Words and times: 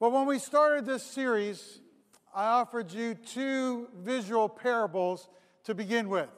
Well, 0.00 0.12
when 0.12 0.26
we 0.26 0.38
started 0.38 0.86
this 0.86 1.02
series, 1.02 1.80
I 2.32 2.44
offered 2.44 2.92
you 2.92 3.14
two 3.14 3.88
visual 3.96 4.48
parables 4.48 5.28
to 5.64 5.74
begin 5.74 6.08
with. 6.08 6.28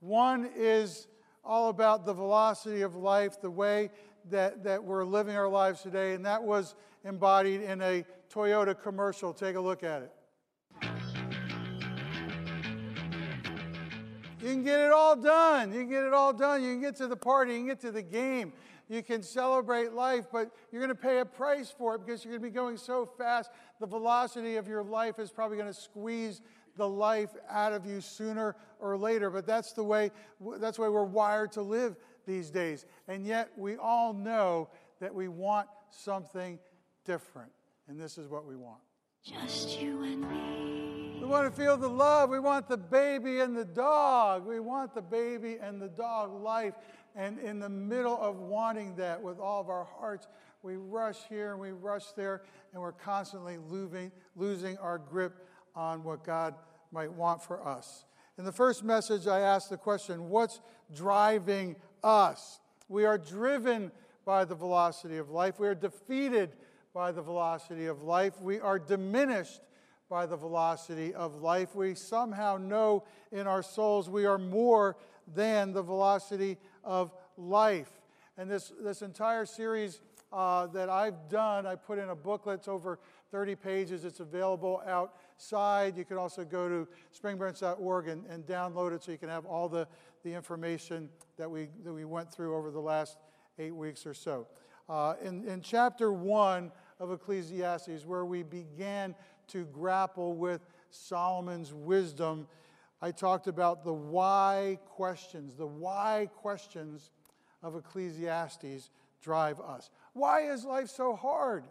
One 0.00 0.48
is 0.56 1.06
all 1.44 1.68
about 1.68 2.06
the 2.06 2.14
velocity 2.14 2.80
of 2.80 2.96
life, 2.96 3.38
the 3.42 3.50
way 3.50 3.90
that, 4.30 4.64
that 4.64 4.82
we're 4.82 5.04
living 5.04 5.36
our 5.36 5.46
lives 5.46 5.82
today, 5.82 6.14
and 6.14 6.24
that 6.24 6.42
was 6.42 6.74
embodied 7.04 7.60
in 7.60 7.82
a 7.82 8.02
Toyota 8.32 8.74
commercial. 8.74 9.34
Take 9.34 9.56
a 9.56 9.60
look 9.60 9.84
at 9.84 10.00
it. 10.00 10.12
You 14.40 14.52
can 14.52 14.64
get 14.64 14.80
it 14.80 14.92
all 14.92 15.16
done. 15.16 15.70
You 15.70 15.80
can 15.80 15.90
get 15.90 16.04
it 16.04 16.14
all 16.14 16.32
done. 16.32 16.64
You 16.64 16.72
can 16.72 16.80
get 16.80 16.96
to 16.96 17.08
the 17.08 17.16
party. 17.16 17.52
You 17.52 17.58
can 17.58 17.66
get 17.66 17.80
to 17.80 17.92
the 17.92 18.00
game. 18.00 18.54
You 18.88 19.02
can 19.02 19.22
celebrate 19.22 19.92
life, 19.92 20.26
but 20.32 20.50
you're 20.70 20.80
going 20.80 20.94
to 20.96 21.00
pay 21.00 21.18
a 21.18 21.24
price 21.24 21.74
for 21.76 21.96
it 21.96 22.06
because 22.06 22.24
you're 22.24 22.32
going 22.32 22.42
to 22.42 22.48
be 22.48 22.54
going 22.54 22.76
so 22.76 23.04
fast. 23.18 23.50
The 23.80 23.86
velocity 23.86 24.56
of 24.56 24.68
your 24.68 24.84
life 24.84 25.18
is 25.18 25.30
probably 25.30 25.56
going 25.56 25.72
to 25.72 25.80
squeeze 25.80 26.40
the 26.76 26.88
life 26.88 27.30
out 27.50 27.72
of 27.72 27.84
you 27.86 28.00
sooner 28.00 28.54
or 28.78 28.96
later. 28.96 29.30
But 29.30 29.46
that's 29.46 29.72
the 29.72 29.82
way 29.82 30.10
that's 30.58 30.76
the 30.76 30.84
way 30.84 30.88
we're 30.88 31.04
wired 31.04 31.52
to 31.52 31.62
live 31.62 31.96
these 32.26 32.50
days. 32.50 32.86
And 33.08 33.26
yet 33.26 33.50
we 33.56 33.76
all 33.76 34.12
know 34.12 34.68
that 35.00 35.14
we 35.14 35.28
want 35.28 35.68
something 35.90 36.58
different. 37.04 37.50
And 37.88 37.98
this 37.98 38.18
is 38.18 38.28
what 38.28 38.46
we 38.46 38.56
want. 38.56 38.80
Just 39.24 39.80
you 39.80 40.02
and 40.02 40.20
me. 40.20 41.18
We 41.20 41.26
want 41.26 41.52
to 41.52 41.60
feel 41.60 41.76
the 41.76 41.88
love. 41.88 42.30
We 42.30 42.38
want 42.38 42.68
the 42.68 42.76
baby 42.76 43.40
and 43.40 43.56
the 43.56 43.64
dog. 43.64 44.46
We 44.46 44.60
want 44.60 44.94
the 44.94 45.02
baby 45.02 45.56
and 45.60 45.80
the 45.80 45.88
dog 45.88 46.40
life. 46.42 46.74
And 47.16 47.38
in 47.38 47.58
the 47.58 47.68
middle 47.68 48.18
of 48.20 48.38
wanting 48.38 48.94
that 48.96 49.22
with 49.22 49.38
all 49.38 49.60
of 49.60 49.70
our 49.70 49.84
hearts, 49.98 50.28
we 50.62 50.76
rush 50.76 51.16
here 51.28 51.52
and 51.52 51.60
we 51.60 51.72
rush 51.72 52.12
there, 52.12 52.42
and 52.72 52.82
we're 52.82 52.92
constantly 52.92 53.56
losing, 53.56 54.12
losing 54.34 54.76
our 54.78 54.98
grip 54.98 55.46
on 55.74 56.04
what 56.04 56.24
God 56.24 56.54
might 56.92 57.12
want 57.12 57.42
for 57.42 57.66
us. 57.66 58.04
In 58.38 58.44
the 58.44 58.52
first 58.52 58.84
message, 58.84 59.26
I 59.26 59.40
asked 59.40 59.70
the 59.70 59.76
question 59.76 60.28
what's 60.28 60.60
driving 60.94 61.76
us? 62.04 62.60
We 62.88 63.06
are 63.06 63.16
driven 63.16 63.90
by 64.26 64.44
the 64.44 64.54
velocity 64.54 65.16
of 65.16 65.30
life, 65.30 65.58
we 65.58 65.68
are 65.68 65.74
defeated 65.74 66.52
by 66.96 67.12
the 67.12 67.20
velocity 67.20 67.84
of 67.84 68.02
life. 68.02 68.40
We 68.40 68.58
are 68.58 68.78
diminished 68.78 69.60
by 70.08 70.24
the 70.24 70.36
velocity 70.38 71.12
of 71.12 71.42
life. 71.42 71.74
We 71.74 71.94
somehow 71.94 72.56
know 72.56 73.04
in 73.30 73.46
our 73.46 73.62
souls 73.62 74.08
we 74.08 74.24
are 74.24 74.38
more 74.38 74.96
than 75.34 75.74
the 75.74 75.82
velocity 75.82 76.56
of 76.86 77.12
life. 77.36 77.90
And 78.38 78.50
this, 78.50 78.72
this 78.80 79.02
entire 79.02 79.44
series 79.44 80.00
uh, 80.32 80.68
that 80.68 80.88
I've 80.88 81.28
done, 81.28 81.66
I 81.66 81.74
put 81.74 81.98
in 81.98 82.08
a 82.08 82.14
booklet. 82.14 82.60
It's 82.60 82.68
over 82.68 82.98
30 83.30 83.56
pages. 83.56 84.06
It's 84.06 84.20
available 84.20 84.82
outside. 84.86 85.98
You 85.98 86.06
can 86.06 86.16
also 86.16 86.44
go 86.44 86.68
to 86.68 86.88
springbranch.org 87.18 88.08
and, 88.08 88.24
and 88.26 88.46
download 88.46 88.94
it 88.94 89.04
so 89.04 89.12
you 89.12 89.18
can 89.18 89.28
have 89.28 89.44
all 89.44 89.68
the, 89.68 89.86
the 90.24 90.32
information 90.32 91.10
that 91.36 91.50
we, 91.50 91.68
that 91.84 91.92
we 91.92 92.06
went 92.06 92.32
through 92.32 92.56
over 92.56 92.70
the 92.70 92.80
last 92.80 93.18
eight 93.58 93.74
weeks 93.74 94.06
or 94.06 94.14
so. 94.14 94.46
Uh, 94.88 95.14
in, 95.22 95.46
in 95.46 95.60
chapter 95.60 96.12
one, 96.12 96.70
of 96.98 97.12
Ecclesiastes, 97.12 98.04
where 98.06 98.24
we 98.24 98.42
began 98.42 99.14
to 99.48 99.64
grapple 99.66 100.34
with 100.34 100.66
Solomon's 100.90 101.72
wisdom, 101.74 102.46
I 103.00 103.10
talked 103.10 103.46
about 103.46 103.84
the 103.84 103.92
why 103.92 104.78
questions. 104.86 105.54
The 105.54 105.66
why 105.66 106.28
questions 106.34 107.10
of 107.62 107.76
Ecclesiastes 107.76 108.90
drive 109.20 109.60
us. 109.60 109.90
Why 110.12 110.50
is 110.50 110.64
life 110.64 110.88
so 110.88 111.14
hard? 111.14 111.64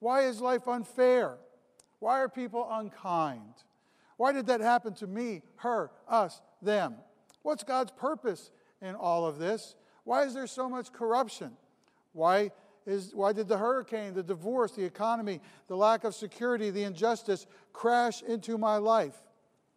Why 0.00 0.22
is 0.22 0.40
life 0.40 0.66
unfair? 0.66 1.38
Why 1.98 2.20
are 2.20 2.28
people 2.28 2.66
unkind? 2.70 3.54
Why 4.16 4.32
did 4.32 4.46
that 4.46 4.60
happen 4.60 4.94
to 4.94 5.06
me, 5.06 5.42
her, 5.56 5.90
us, 6.08 6.40
them? 6.60 6.96
What's 7.42 7.64
God's 7.64 7.92
purpose 7.92 8.50
in 8.82 8.94
all 8.94 9.26
of 9.26 9.38
this? 9.38 9.76
Why 10.04 10.24
is 10.24 10.34
there 10.34 10.46
so 10.46 10.68
much 10.68 10.92
corruption? 10.92 11.52
Why 12.12 12.50
is 12.86 13.12
why 13.14 13.32
did 13.32 13.46
the 13.46 13.58
hurricane, 13.58 14.14
the 14.14 14.22
divorce, 14.22 14.72
the 14.72 14.84
economy, 14.84 15.40
the 15.68 15.76
lack 15.76 16.04
of 16.04 16.14
security, 16.14 16.70
the 16.70 16.84
injustice 16.84 17.46
crash 17.72 18.22
into 18.22 18.58
my 18.58 18.78
life? 18.78 19.14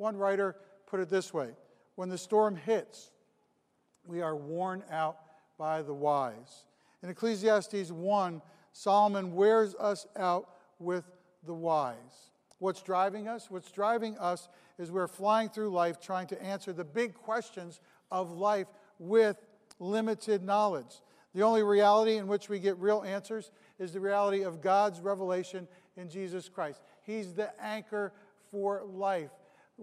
One 0.03 0.18
writer 0.18 0.58
put 0.86 1.00
it 1.00 1.08
this 1.08 1.34
way 1.34 1.52
when 1.96 2.09
the 2.09 2.18
storm 2.18 2.58
hits, 2.58 3.12
we 4.06 4.22
are 4.22 4.36
worn 4.36 4.84
out 4.91 5.16
by 5.58 5.81
the 5.81 5.94
whys. 5.94 6.66
In 7.02 7.09
Ecclesiastes 7.09 7.90
1, 7.90 8.41
Solomon 8.74 9.34
wears 9.34 9.75
us 9.75 10.06
out 10.18 10.50
with 10.78 11.06
the 11.46 11.53
whys. 11.53 12.31
What's 12.59 12.81
driving 12.81 13.30
us? 13.30 13.50
What's 13.50 13.72
driving 13.72 14.18
us 14.18 14.50
is 14.78 14.91
we're 14.91 15.08
flying 15.08 15.47
through 15.47 15.69
life 15.69 16.02
trying 16.02 16.28
to 16.28 16.44
answer 16.44 16.74
the 16.74 16.84
big 16.84 17.14
questions 17.14 17.80
of 18.12 18.30
life 18.30 18.68
with 19.00 19.38
limited 19.80 20.44
knowledge. 20.44 21.00
The 21.34 21.44
only 21.44 21.64
reality 21.64 22.18
in 22.18 22.28
which 22.28 22.50
we 22.50 22.59
get 22.59 22.78
real 22.78 23.03
answers 23.03 23.52
is 23.80 23.94
the 23.94 24.02
reality 24.02 24.41
of 24.41 24.59
God's 24.59 25.00
revelation 25.00 25.66
in 25.96 26.09
Jesus 26.09 26.50
Christ. 26.50 26.81
He's 27.03 27.34
the 27.34 27.53
anchor 27.64 28.12
for 28.52 28.84
life. 28.84 29.31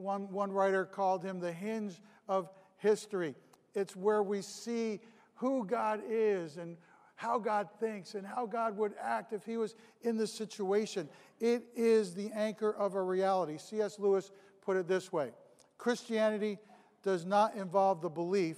One, 0.01 0.31
one 0.31 0.51
writer 0.51 0.85
called 0.85 1.23
him 1.23 1.41
the 1.41 1.53
hinge 1.53 2.01
of 2.29 2.49
history. 2.79 3.35
It's 3.75 3.95
where 3.95 4.23
we 4.23 4.43
see 4.43 5.01
who 5.35 5.65
God 5.65 6.01
is 6.09 6.57
and 6.57 6.77
how 7.17 7.39
God 7.39 7.69
thinks 7.79 8.15
and 8.15 8.27
how 8.27 8.47
God 8.47 8.77
would 8.79 8.95
act 9.01 9.33
if 9.33 9.45
he 9.45 9.57
was 9.59 9.75
in 10.03 10.17
this 10.17 10.33
situation. 10.33 11.09
It 11.39 11.65
is 11.77 12.15
the 12.15 12.31
anchor 12.33 12.73
of 12.73 12.95
a 12.95 13.03
reality. 13.03 13.59
C.S. 13.59 13.99
Lewis 13.99 14.31
put 14.63 14.77
it 14.77 14.89
this 14.89 15.13
way 15.13 15.33
Christianity 15.77 16.59
does 17.03 17.25
not 17.25 17.55
involve 17.55 18.01
the 18.01 18.09
belief 18.09 18.57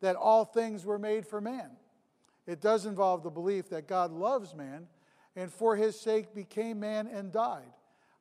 that 0.00 0.16
all 0.16 0.44
things 0.44 0.84
were 0.84 0.98
made 0.98 1.26
for 1.26 1.40
man. 1.40 1.70
It 2.46 2.60
does 2.60 2.86
involve 2.86 3.22
the 3.22 3.30
belief 3.30 3.68
that 3.70 3.86
God 3.86 4.10
loves 4.10 4.54
man 4.54 4.88
and 5.36 5.50
for 5.50 5.76
his 5.76 5.98
sake 5.98 6.34
became 6.34 6.80
man 6.80 7.06
and 7.06 7.32
died. 7.32 7.72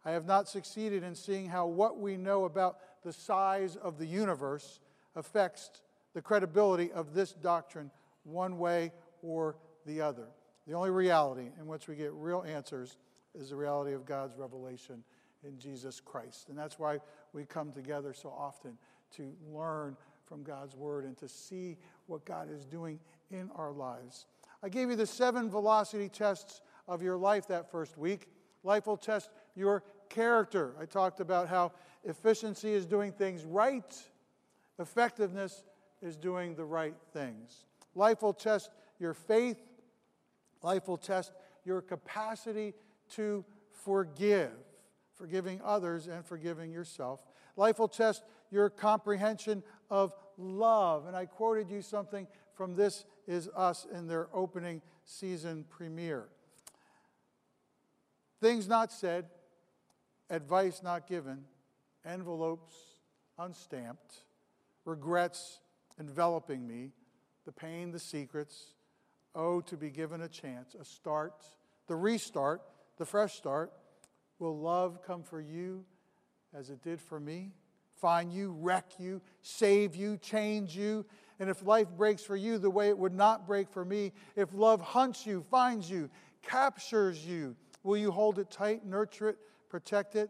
I 0.04 0.12
have 0.12 0.26
not 0.26 0.48
succeeded 0.48 1.04
in 1.04 1.16
seeing 1.16 1.48
how 1.48 1.68
what 1.68 2.00
we 2.00 2.18
know 2.18 2.46
about 2.46 2.78
the 3.04 3.14
size 3.14 3.76
of 3.76 3.98
the 3.98 4.06
universe 4.06 4.80
affects 5.16 5.70
the 6.14 6.22
credibility 6.22 6.92
of 6.92 7.14
this 7.14 7.34
doctrine 7.34 7.92
one 8.24 8.58
way 8.58 8.92
or 9.22 9.56
the 9.86 10.02
other. 10.02 10.28
The 10.68 10.74
only 10.74 10.92
reality 10.92 11.50
in 11.60 11.68
which 11.68 11.88
we 11.88 11.96
get 11.96 12.12
real 12.14 12.44
answers 12.48 12.98
is 13.34 13.50
the 13.50 13.56
reality 13.56 13.94
of 13.94 14.06
God's 14.06 14.38
revelation 14.38 15.04
in 15.44 15.58
Jesus 15.58 16.00
Christ. 16.00 16.50
And 16.50 16.58
that's 16.58 16.78
why 16.78 17.00
we 17.34 17.46
come 17.46 17.72
together 17.72 18.14
so 18.14 18.30
often 18.30 18.78
to 19.16 19.34
learn 19.52 19.98
from 20.26 20.44
God's 20.44 20.76
word 20.76 21.06
and 21.06 21.18
to 21.18 21.28
see 21.28 21.78
what 22.08 22.26
God 22.26 22.50
is 22.52 22.66
doing 22.66 23.00
in 23.32 23.50
our 23.56 23.72
lives. 23.72 24.28
I 24.64 24.70
gave 24.70 24.90
you 24.90 24.96
the 24.96 25.08
seven 25.08 25.50
velocity 25.50 26.10
tests 26.10 26.62
of 26.88 27.02
your 27.02 27.18
life 27.18 27.48
that 27.48 27.72
first 27.72 27.98
week. 27.98 28.28
Life 28.64 28.88
will 28.88 28.98
test 28.98 29.30
your 29.56 29.84
character. 30.10 30.74
I 30.80 30.86
talked 30.86 31.20
about 31.20 31.48
how 31.48 31.72
efficiency 32.04 32.74
is 32.74 32.86
doing 32.86 33.12
things 33.12 33.44
right, 33.44 33.96
effectiveness 34.80 35.64
is 36.02 36.18
doing 36.18 36.56
the 36.56 36.66
right 36.66 36.96
things. 37.14 37.66
Life 37.96 38.22
will 38.22 38.34
test 38.34 38.72
your 39.00 39.14
faith, 39.14 39.60
life 40.62 40.88
will 40.88 40.98
test 40.98 41.32
your 41.66 41.82
capacity 41.82 42.74
to 43.12 43.46
forgive, 43.84 44.52
forgiving 45.14 45.62
others 45.64 46.08
and 46.08 46.26
forgiving 46.26 46.72
yourself. 46.72 47.22
Life 47.56 47.80
will 47.80 47.88
test 47.88 48.24
your 48.52 48.70
comprehension 48.70 49.64
of 49.90 50.16
love. 50.38 51.06
And 51.08 51.16
I 51.16 51.26
quoted 51.26 51.70
you 51.70 51.82
something 51.82 52.28
from 52.54 52.76
This 52.76 53.06
Is 53.28 53.48
Us 53.50 53.88
in 53.94 54.08
their 54.08 54.28
opening 54.34 54.82
season 55.04 55.66
premiere. 55.70 56.30
Things 58.42 58.68
not 58.68 58.92
said, 58.92 59.26
advice 60.32 60.82
not 60.84 61.08
given, 61.08 61.44
envelopes 62.04 62.74
unstamped, 63.38 64.24
regrets 64.84 65.60
enveloping 66.00 66.68
me, 66.68 66.90
the 67.46 67.52
pain, 67.52 67.92
the 67.92 68.00
secrets, 68.00 68.74
oh, 69.36 69.62
to 69.62 69.78
be 69.78 69.92
given 69.92 70.22
a 70.22 70.28
chance, 70.28 70.76
a 70.80 70.84
start, 70.84 71.46
the 71.88 71.96
restart, 71.96 72.62
the 72.98 73.06
fresh 73.06 73.36
start. 73.36 73.72
Will 74.40 74.58
love 74.58 75.04
come 75.06 75.22
for 75.22 75.40
you 75.40 75.86
as 76.58 76.72
it 76.72 76.82
did 76.82 77.00
for 77.00 77.20
me? 77.20 77.52
Find 78.00 78.34
you, 78.34 78.56
wreck 78.60 78.86
you, 78.98 79.22
save 79.44 79.96
you, 79.96 80.18
change 80.18 80.76
you, 80.76 81.06
and 81.40 81.48
if 81.48 81.64
life 81.64 81.88
breaks 81.96 82.24
for 82.24 82.36
you 82.36 82.58
the 82.58 82.72
way 82.72 82.90
it 82.90 82.98
would 82.98 83.14
not 83.14 83.46
break 83.46 83.70
for 83.70 83.86
me, 83.86 84.14
if 84.36 84.52
love 84.56 84.82
hunts 84.82 85.28
you, 85.28 85.44
finds 85.52 85.90
you, 85.90 86.10
captures 86.42 87.24
you, 87.24 87.56
will 87.84 87.98
you 87.98 88.12
hold 88.12 88.40
it 88.40 88.50
tight, 88.52 88.86
nurture 88.86 89.30
it, 89.30 89.38
protect 89.70 90.16
it? 90.16 90.30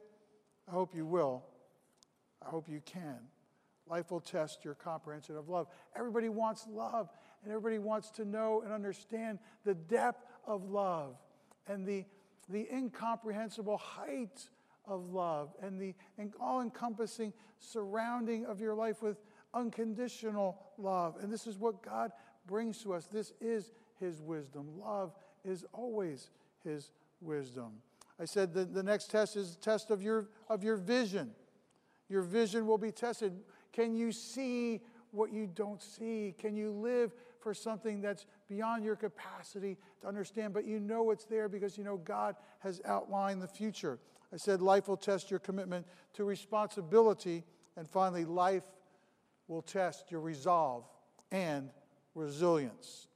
I 0.67 0.71
hope 0.71 0.95
you 0.95 1.05
will. 1.05 1.43
I 2.45 2.49
hope 2.49 2.69
you 2.69 2.81
can. 2.85 3.19
Life 3.87 4.11
will 4.11 4.21
test 4.21 4.63
your 4.63 4.73
comprehension 4.73 5.35
of 5.35 5.49
love. 5.49 5.67
Everybody 5.95 6.29
wants 6.29 6.65
love, 6.69 7.09
and 7.43 7.51
everybody 7.51 7.77
wants 7.77 8.09
to 8.11 8.25
know 8.25 8.61
and 8.63 8.71
understand 8.71 9.39
the 9.65 9.73
depth 9.73 10.25
of 10.45 10.69
love 10.69 11.17
and 11.67 11.85
the, 11.85 12.05
the 12.49 12.67
incomprehensible 12.73 13.77
height 13.77 14.49
of 14.85 15.09
love 15.09 15.53
and 15.61 15.79
the 15.79 15.93
all 16.39 16.61
encompassing 16.61 17.33
surrounding 17.59 18.45
of 18.45 18.59
your 18.59 18.73
life 18.73 19.01
with 19.01 19.21
unconditional 19.53 20.57
love. 20.77 21.17
And 21.21 21.31
this 21.31 21.47
is 21.47 21.57
what 21.57 21.83
God 21.83 22.11
brings 22.47 22.81
to 22.83 22.93
us. 22.93 23.05
This 23.05 23.33
is 23.39 23.71
His 23.99 24.21
wisdom. 24.21 24.79
Love 24.79 25.13
is 25.43 25.65
always 25.73 26.29
His 26.63 26.91
wisdom. 27.21 27.71
I 28.19 28.25
said 28.25 28.53
the, 28.53 28.65
the 28.65 28.83
next 28.83 29.09
test 29.09 29.35
is 29.35 29.57
test 29.57 29.89
of 29.89 30.01
your, 30.01 30.29
of 30.49 30.63
your 30.63 30.75
vision. 30.75 31.31
Your 32.09 32.21
vision 32.21 32.67
will 32.67 32.77
be 32.77 32.91
tested. 32.91 33.33
Can 33.71 33.95
you 33.95 34.11
see 34.11 34.81
what 35.11 35.31
you 35.31 35.47
don't 35.47 35.81
see? 35.81 36.35
Can 36.37 36.55
you 36.55 36.71
live 36.71 37.13
for 37.39 37.53
something 37.53 38.01
that's 38.01 38.25
beyond 38.47 38.83
your 38.83 38.95
capacity 38.95 39.77
to 40.01 40.07
understand, 40.07 40.53
but 40.53 40.65
you 40.65 40.79
know 40.79 41.11
it's 41.11 41.25
there 41.25 41.49
because 41.49 41.77
you 41.77 41.83
know 41.83 41.97
God 41.97 42.35
has 42.59 42.81
outlined 42.85 43.41
the 43.41 43.47
future? 43.47 43.99
I 44.33 44.37
said 44.37 44.61
life 44.61 44.87
will 44.87 44.97
test 44.97 45.29
your 45.29 45.39
commitment 45.39 45.85
to 46.13 46.23
responsibility. 46.23 47.43
And 47.75 47.87
finally, 47.87 48.25
life 48.25 48.63
will 49.47 49.61
test 49.61 50.11
your 50.11 50.21
resolve 50.21 50.85
and 51.31 51.69
resilience. 52.15 53.07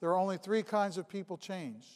There 0.00 0.10
are 0.10 0.18
only 0.18 0.38
three 0.38 0.62
kinds 0.62 0.98
of 0.98 1.08
people 1.08 1.36
change. 1.36 1.86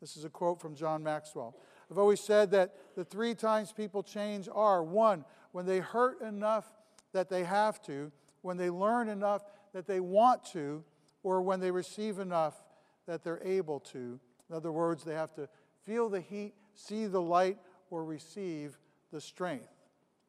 This 0.00 0.16
is 0.16 0.24
a 0.24 0.30
quote 0.30 0.60
from 0.60 0.74
John 0.74 1.02
Maxwell. 1.02 1.56
I've 1.90 1.98
always 1.98 2.20
said 2.20 2.50
that 2.50 2.74
the 2.96 3.04
three 3.04 3.34
times 3.34 3.72
people 3.72 4.02
change 4.02 4.48
are 4.52 4.82
one, 4.82 5.24
when 5.52 5.66
they 5.66 5.78
hurt 5.78 6.20
enough 6.20 6.66
that 7.12 7.28
they 7.28 7.44
have 7.44 7.80
to, 7.82 8.12
when 8.42 8.56
they 8.56 8.70
learn 8.70 9.08
enough 9.08 9.42
that 9.72 9.86
they 9.86 10.00
want 10.00 10.44
to, 10.52 10.84
or 11.22 11.40
when 11.42 11.60
they 11.60 11.70
receive 11.70 12.18
enough 12.18 12.62
that 13.06 13.24
they're 13.24 13.42
able 13.42 13.80
to. 13.80 14.20
In 14.48 14.54
other 14.54 14.70
words, 14.70 15.02
they 15.02 15.14
have 15.14 15.34
to 15.34 15.48
feel 15.84 16.08
the 16.08 16.20
heat, 16.20 16.54
see 16.74 17.06
the 17.06 17.22
light, 17.22 17.58
or 17.90 18.04
receive 18.04 18.78
the 19.12 19.20
strength. 19.20 19.72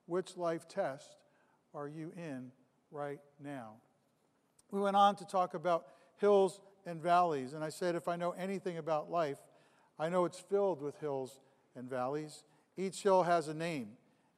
Which 0.06 0.38
life 0.38 0.68
test 0.68 1.18
are 1.74 1.88
you 1.88 2.14
in 2.16 2.52
right 2.92 3.20
now? 3.44 3.74
We 4.72 4.80
went 4.80 4.96
on 4.96 5.16
to 5.18 5.26
talk 5.26 5.54
about 5.54 5.88
hills 6.20 6.62
and 6.86 7.02
valleys, 7.02 7.54
and 7.54 7.64
I 7.64 7.70
said 7.70 7.96
if 7.96 8.08
I 8.08 8.16
know 8.16 8.32
anything 8.32 8.78
about 8.78 9.12
life, 9.12 9.40
I 10.00 10.10
know 10.10 10.26
it's 10.26 10.40
filled 10.40 10.82
with 10.82 11.00
hills 11.00 11.40
and 11.76 11.90
valleys. 11.90 12.44
Each 12.78 13.02
hill 13.02 13.24
has 13.24 13.48
a 13.48 13.54
name. 13.54 13.90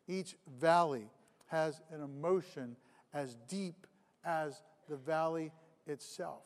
Each 0.07 0.35
valley 0.59 1.09
has 1.47 1.81
an 1.91 2.01
emotion 2.01 2.75
as 3.13 3.35
deep 3.47 3.87
as 4.23 4.61
the 4.87 4.95
valley 4.95 5.51
itself. 5.87 6.43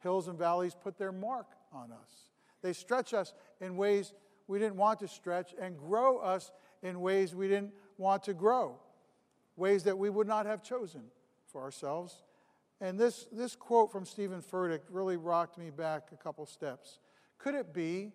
Hills 0.00 0.28
and 0.28 0.38
valleys 0.38 0.74
put 0.74 0.98
their 0.98 1.12
mark 1.12 1.46
on 1.72 1.90
us. 1.92 2.30
They 2.62 2.72
stretch 2.72 3.14
us 3.14 3.34
in 3.60 3.76
ways 3.76 4.12
we 4.46 4.58
didn't 4.58 4.76
want 4.76 5.00
to 5.00 5.08
stretch 5.08 5.54
and 5.60 5.78
grow 5.78 6.18
us 6.18 6.52
in 6.82 7.00
ways 7.00 7.34
we 7.34 7.48
didn't 7.48 7.72
want 7.98 8.22
to 8.24 8.34
grow, 8.34 8.78
ways 9.56 9.84
that 9.84 9.96
we 9.96 10.10
would 10.10 10.26
not 10.26 10.46
have 10.46 10.62
chosen 10.62 11.02
for 11.46 11.62
ourselves. 11.62 12.22
And 12.80 12.98
this, 12.98 13.26
this 13.32 13.56
quote 13.56 13.90
from 13.90 14.04
Steven 14.04 14.42
Furtick 14.42 14.80
really 14.90 15.16
rocked 15.16 15.58
me 15.58 15.70
back 15.70 16.08
a 16.12 16.16
couple 16.16 16.44
steps. 16.46 16.98
Could 17.38 17.54
it 17.54 17.72
be 17.72 18.12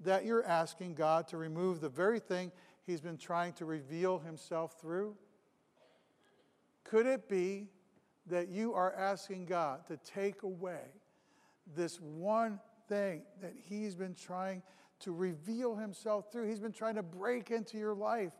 that 0.00 0.24
you're 0.24 0.44
asking 0.44 0.94
God 0.94 1.28
to 1.28 1.36
remove 1.36 1.80
the 1.80 1.88
very 1.88 2.20
thing 2.20 2.52
He's 2.86 3.00
been 3.00 3.16
trying 3.16 3.54
to 3.54 3.64
reveal 3.64 4.18
himself 4.18 4.78
through? 4.80 5.16
Could 6.84 7.06
it 7.06 7.28
be 7.28 7.68
that 8.26 8.48
you 8.48 8.74
are 8.74 8.92
asking 8.94 9.46
God 9.46 9.86
to 9.86 9.96
take 9.96 10.42
away 10.42 10.82
this 11.74 11.98
one 12.00 12.60
thing 12.88 13.22
that 13.40 13.54
he's 13.56 13.94
been 13.94 14.14
trying 14.14 14.62
to 15.00 15.12
reveal 15.12 15.74
himself 15.74 16.30
through? 16.30 16.46
He's 16.46 16.60
been 16.60 16.72
trying 16.72 16.96
to 16.96 17.02
break 17.02 17.50
into 17.50 17.78
your 17.78 17.94
life, 17.94 18.32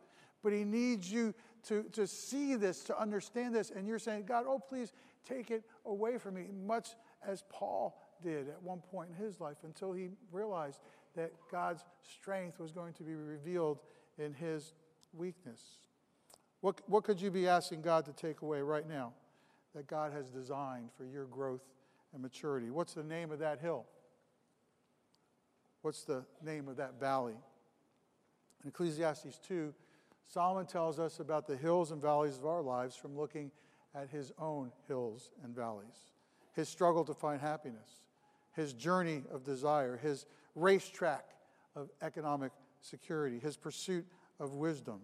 but 0.43 0.53
he 0.53 0.65
needs 0.65 1.11
you 1.11 1.35
to, 1.69 1.85
to 1.93 2.07
see 2.07 2.55
this, 2.55 2.85
to 2.85 3.01
understand 3.01 3.55
this. 3.55 3.71
And 3.71 3.89
you're 3.89 3.99
saying, 3.99 4.25
God, 4.27 4.45
oh, 4.47 4.59
please 4.59 4.93
take 5.27 5.51
it 5.51 5.65
away 5.87 6.19
from 6.19 6.35
me, 6.35 6.49
much 6.67 6.91
as 7.27 7.45
Paul 7.49 7.99
did 8.23 8.49
at 8.51 8.63
one 8.63 8.81
point 8.81 9.09
in 9.09 9.25
his 9.25 9.41
life 9.41 9.57
until 9.65 9.93
he 9.93 10.11
realized 10.31 10.81
that 11.17 11.33
God's 11.51 11.85
strength 12.03 12.59
was 12.59 12.73
going 12.73 12.93
to 12.95 13.03
be 13.03 13.15
revealed 13.15 13.79
in 14.19 14.33
his 14.33 14.73
weakness. 15.13 15.61
What, 16.61 16.81
what 16.87 17.05
could 17.05 17.21
you 17.21 17.31
be 17.31 17.47
asking 17.47 17.83
God 17.83 18.05
to 18.07 18.13
take 18.13 18.43
away 18.43 18.61
right 18.63 18.89
now 18.89 19.13
that 19.75 19.87
God 19.87 20.13
has 20.13 20.31
designed 20.31 20.89
for 20.97 21.05
your 21.05 21.27
growth 21.27 21.63
and 22.13 22.23
maturity? 22.23 22.71
What's 22.71 22.95
the 22.95 23.03
name 23.03 23.31
of 23.31 23.39
that 23.41 23.61
hill? 23.61 23.85
What's 25.83 26.05
the 26.05 26.25
name 26.43 26.69
of 26.69 26.77
that 26.77 26.99
valley? 26.99 27.37
In 28.63 28.69
Ecclesiastes 28.69 29.39
2, 29.47 29.75
Solomon 30.27 30.67
tells 30.67 30.99
us 30.99 31.21
about 31.21 31.47
the 31.47 31.57
hills 31.57 31.91
and 31.91 32.01
valleys 32.01 32.39
of 32.39 32.47
our 32.47 32.63
lives 32.63 32.97
from 32.97 33.17
looking 33.17 33.51
at 33.95 34.09
his 34.09 34.33
own 34.39 34.73
hills 34.89 35.31
and 35.43 35.55
valleys, 35.55 36.13
his 36.55 36.69
struggle 36.69 37.05
to 37.05 37.15
find 37.15 37.41
happiness, 37.41 38.01
his 38.57 38.73
journey 38.73 39.23
of 39.31 39.45
desire, 39.45 39.99
his 39.99 40.25
racetrack 40.55 41.31
of 41.77 41.91
economic 42.03 42.53
security, 42.81 43.39
his 43.39 43.57
pursuit 43.57 44.07
of 44.41 44.55
wisdom, 44.55 45.01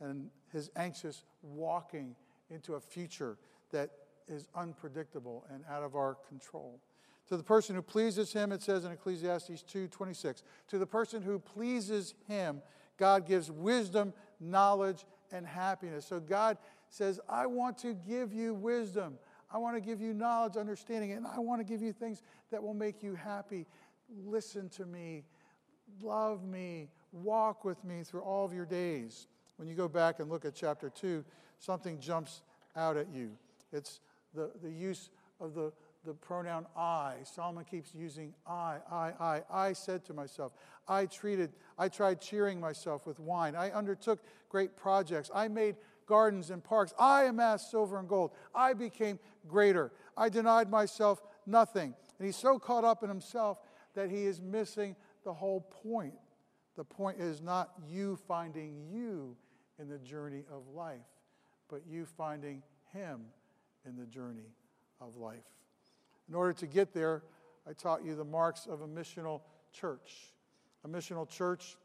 and 0.00 0.30
his 0.52 0.70
anxious 0.76 1.24
walking 1.42 2.14
into 2.50 2.74
a 2.74 2.80
future 2.80 3.38
that 3.70 3.90
is 4.28 4.48
unpredictable 4.54 5.44
and 5.52 5.64
out 5.70 5.82
of 5.82 5.94
our 5.94 6.16
control. 6.28 6.80
To 7.28 7.36
the 7.36 7.42
person 7.42 7.74
who 7.74 7.82
pleases 7.82 8.32
him, 8.32 8.52
it 8.52 8.62
says 8.62 8.84
in 8.84 8.92
Ecclesiastes 8.92 9.62
2:26, 9.62 10.42
to 10.68 10.78
the 10.78 10.86
person 10.86 11.22
who 11.22 11.38
pleases 11.38 12.14
him, 12.26 12.62
God 12.96 13.26
gives 13.26 13.50
wisdom, 13.50 14.12
knowledge, 14.40 15.06
and 15.30 15.46
happiness. 15.46 16.04
So 16.06 16.20
God 16.20 16.58
says, 16.88 17.20
I 17.28 17.46
want 17.46 17.78
to 17.78 17.94
give 17.94 18.32
you 18.32 18.54
wisdom. 18.54 19.18
I 19.50 19.58
want 19.58 19.76
to 19.76 19.80
give 19.80 20.00
you 20.00 20.14
knowledge, 20.14 20.56
understanding, 20.56 21.12
and 21.12 21.26
I 21.26 21.38
want 21.38 21.60
to 21.60 21.64
give 21.64 21.82
you 21.82 21.92
things 21.92 22.22
that 22.50 22.62
will 22.62 22.74
make 22.74 23.02
you 23.02 23.14
happy. 23.14 23.66
Listen 24.24 24.68
to 24.70 24.86
me. 24.86 25.24
Love 26.00 26.44
me 26.44 26.88
walk 27.12 27.64
with 27.64 27.84
me 27.84 28.02
through 28.02 28.22
all 28.22 28.44
of 28.44 28.52
your 28.52 28.64
days. 28.64 29.28
When 29.56 29.68
you 29.68 29.74
go 29.74 29.88
back 29.88 30.18
and 30.18 30.30
look 30.30 30.44
at 30.44 30.54
chapter 30.54 30.90
2, 30.90 31.24
something 31.58 32.00
jumps 32.00 32.42
out 32.74 32.96
at 32.96 33.08
you. 33.12 33.32
It's 33.72 34.00
the, 34.34 34.50
the 34.62 34.70
use 34.70 35.10
of 35.40 35.54
the, 35.54 35.72
the 36.04 36.14
pronoun 36.14 36.66
I. 36.76 37.16
Solomon 37.24 37.64
keeps 37.64 37.94
using 37.94 38.34
I, 38.46 38.78
I, 38.90 39.12
I. 39.20 39.42
I 39.50 39.72
said 39.72 40.04
to 40.06 40.14
myself, 40.14 40.52
I 40.88 41.06
treated, 41.06 41.52
I 41.78 41.88
tried 41.88 42.20
cheering 42.20 42.58
myself 42.58 43.06
with 43.06 43.20
wine. 43.20 43.54
I 43.54 43.70
undertook 43.70 44.20
great 44.48 44.76
projects. 44.76 45.30
I 45.34 45.48
made 45.48 45.76
gardens 46.06 46.50
and 46.50 46.64
parks. 46.64 46.92
I 46.98 47.24
amassed 47.24 47.70
silver 47.70 47.98
and 47.98 48.08
gold. 48.08 48.32
I 48.54 48.72
became 48.72 49.18
greater. 49.46 49.92
I 50.16 50.28
denied 50.28 50.70
myself 50.70 51.22
nothing. 51.46 51.94
And 52.18 52.26
he's 52.26 52.36
so 52.36 52.58
caught 52.58 52.84
up 52.84 53.02
in 53.02 53.08
himself 53.08 53.58
that 53.94 54.10
he 54.10 54.24
is 54.24 54.40
missing 54.40 54.96
the 55.24 55.32
whole 55.32 55.60
point. 55.60 56.14
The 56.76 56.84
point 56.84 57.20
is 57.20 57.40
not 57.40 57.72
you 57.86 58.16
finding 58.16 58.80
you 58.90 59.36
in 59.78 59.88
the 59.88 59.98
journey 59.98 60.44
of 60.50 60.68
life, 60.74 61.00
but 61.68 61.82
you 61.88 62.06
finding 62.06 62.62
Him 62.92 63.20
in 63.86 63.96
the 63.96 64.06
journey 64.06 64.54
of 65.00 65.16
life. 65.16 65.44
In 66.28 66.34
order 66.34 66.52
to 66.54 66.66
get 66.66 66.94
there, 66.94 67.22
I 67.68 67.72
taught 67.72 68.04
you 68.04 68.14
the 68.14 68.24
marks 68.24 68.66
of 68.66 68.82
a 68.82 68.86
missional 68.86 69.40
church. 69.72 70.32
A 70.84 70.88
missional 70.88 71.28
church, 71.28 71.76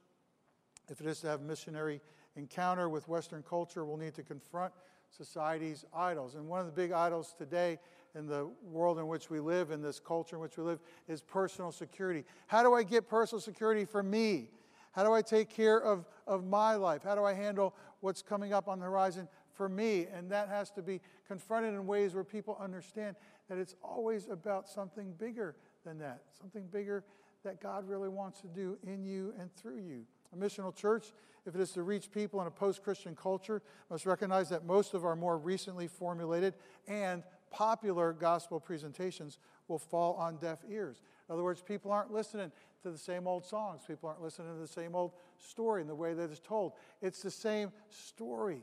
if 0.89 1.01
it 1.01 1.07
is 1.07 1.19
to 1.21 1.27
have 1.27 1.41
missionary 1.41 2.01
encounter 2.35 2.87
with 2.87 3.07
Western 3.07 3.43
culture, 3.43 3.83
will 3.83 3.97
need 3.97 4.13
to 4.15 4.23
confront 4.23 4.73
society's 5.09 5.85
idols. 5.93 6.35
And 6.35 6.47
one 6.47 6.59
of 6.59 6.65
the 6.65 6.71
big 6.71 6.91
idols 6.91 7.33
today 7.37 7.79
in 8.15 8.27
the 8.27 8.49
world 8.63 8.99
in 8.99 9.07
which 9.07 9.29
we 9.29 9.39
live, 9.39 9.71
in 9.71 9.81
this 9.81 9.99
culture 9.99 10.35
in 10.35 10.41
which 10.41 10.57
we 10.57 10.63
live, 10.63 10.79
is 11.07 11.21
personal 11.21 11.71
security. 11.71 12.23
How 12.47 12.63
do 12.63 12.73
I 12.73 12.83
get 12.83 13.07
personal 13.07 13.39
security 13.39 13.85
for 13.85 14.03
me? 14.03 14.49
How 14.91 15.03
do 15.03 15.13
I 15.13 15.21
take 15.21 15.49
care 15.49 15.77
of, 15.79 16.07
of 16.25 16.43
my 16.45 16.75
life? 16.75 17.03
How 17.03 17.13
do 17.13 17.23
I 17.23 17.33
handle 17.33 17.75
what's 17.99 18.23
coming 18.23 18.53
up 18.53 18.67
on 18.67 18.79
the 18.79 18.85
horizon 18.85 19.27
for 19.53 19.69
me? 19.69 20.07
And 20.11 20.31
that 20.31 20.49
has 20.49 20.71
to 20.71 20.81
be 20.81 21.01
confronted 21.27 21.73
in 21.73 21.85
ways 21.85 22.15
where 22.15 22.23
people 22.23 22.57
understand 22.59 23.15
that 23.47 23.57
it's 23.57 23.75
always 23.83 24.27
about 24.27 24.67
something 24.67 25.13
bigger 25.19 25.55
than 25.85 25.99
that, 25.99 26.21
something 26.39 26.65
bigger 26.67 27.03
that 27.43 27.61
God 27.61 27.87
really 27.87 28.09
wants 28.09 28.41
to 28.41 28.47
do 28.47 28.77
in 28.85 29.05
you 29.05 29.33
and 29.39 29.53
through 29.55 29.77
you. 29.77 30.03
A 30.33 30.35
missional 30.35 30.75
church, 30.75 31.13
if 31.45 31.55
it 31.55 31.61
is 31.61 31.71
to 31.71 31.83
reach 31.83 32.11
people 32.11 32.41
in 32.41 32.47
a 32.47 32.51
post 32.51 32.83
Christian 32.83 33.15
culture, 33.15 33.61
must 33.89 34.05
recognize 34.05 34.49
that 34.49 34.65
most 34.65 34.93
of 34.93 35.05
our 35.05 35.15
more 35.15 35.37
recently 35.37 35.87
formulated 35.87 36.55
and 36.87 37.23
popular 37.51 38.13
gospel 38.13 38.59
presentations 38.59 39.39
will 39.67 39.79
fall 39.79 40.13
on 40.15 40.37
deaf 40.37 40.59
ears. 40.69 41.01
In 41.27 41.33
other 41.33 41.43
words, 41.43 41.61
people 41.61 41.91
aren't 41.91 42.11
listening 42.11 42.51
to 42.83 42.91
the 42.91 42.97
same 42.97 43.27
old 43.27 43.45
songs. 43.45 43.81
People 43.87 44.09
aren't 44.09 44.21
listening 44.21 44.53
to 44.53 44.59
the 44.59 44.67
same 44.67 44.95
old 44.95 45.11
story 45.37 45.81
in 45.81 45.87
the 45.87 45.95
way 45.95 46.13
that 46.13 46.31
it's 46.31 46.39
told. 46.39 46.73
It's 47.01 47.21
the 47.21 47.31
same 47.31 47.71
story 47.89 48.61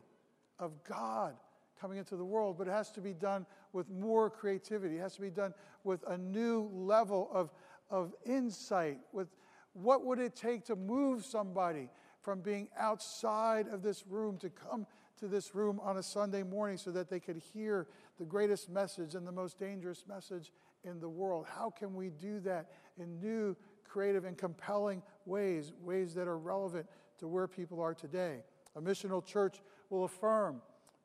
of 0.59 0.73
God 0.85 1.35
coming 1.81 1.99
into 1.99 2.17
the 2.17 2.25
world, 2.25 2.57
but 2.57 2.67
it 2.69 2.71
has 2.71 2.91
to 2.93 3.01
be 3.01 3.13
done 3.13 3.45
with 3.73 3.91
more 3.91 4.31
creativity. 4.31 4.97
It 4.97 5.01
has 5.01 5.17
to 5.17 5.21
be 5.21 5.31
done 5.31 5.53
with 5.83 6.03
a 6.07 6.17
new 6.17 6.71
level 6.73 7.29
of, 7.33 7.53
of 7.91 8.15
insight, 8.25 8.99
with, 9.13 9.29
What 9.75 10.05
would 10.07 10.19
it 10.19 10.35
take 10.35 10.65
to 10.67 10.77
move 10.77 11.25
somebody 11.25 11.91
from 12.23 12.41
being 12.41 12.69
outside 12.79 13.69
of 13.69 13.83
this 13.83 14.07
room 14.07 14.39
to 14.39 14.49
come 14.49 14.87
to 15.19 15.29
this 15.29 15.55
room 15.55 15.81
on 15.83 15.99
a 15.99 16.03
Sunday 16.03 16.43
morning 16.43 16.77
so 16.77 16.91
that 16.91 17.09
they 17.09 17.21
could 17.21 17.37
hear 17.37 17.87
the 18.19 18.25
greatest 18.25 18.71
message 18.71 19.15
and 19.15 19.27
the 19.27 19.33
most 19.33 19.59
dangerous 19.59 20.05
message 20.09 20.53
in 20.85 21.01
the 21.01 21.09
world? 21.09 21.47
How 21.49 21.71
can 21.71 21.95
we 21.95 22.11
do 22.11 22.41
that 22.41 22.71
in 22.99 23.19
new, 23.21 23.57
creative, 23.89 24.25
and 24.25 24.37
compelling 24.37 25.03
ways, 25.27 25.73
ways 25.81 26.15
that 26.15 26.29
are 26.29 26.39
relevant 26.39 26.87
to 27.19 27.29
where 27.29 27.47
people 27.47 27.81
are 27.81 27.95
today? 27.95 28.43
A 28.77 28.81
missional 28.81 29.25
church 29.25 29.61
will 29.91 30.05
affirm 30.05 30.61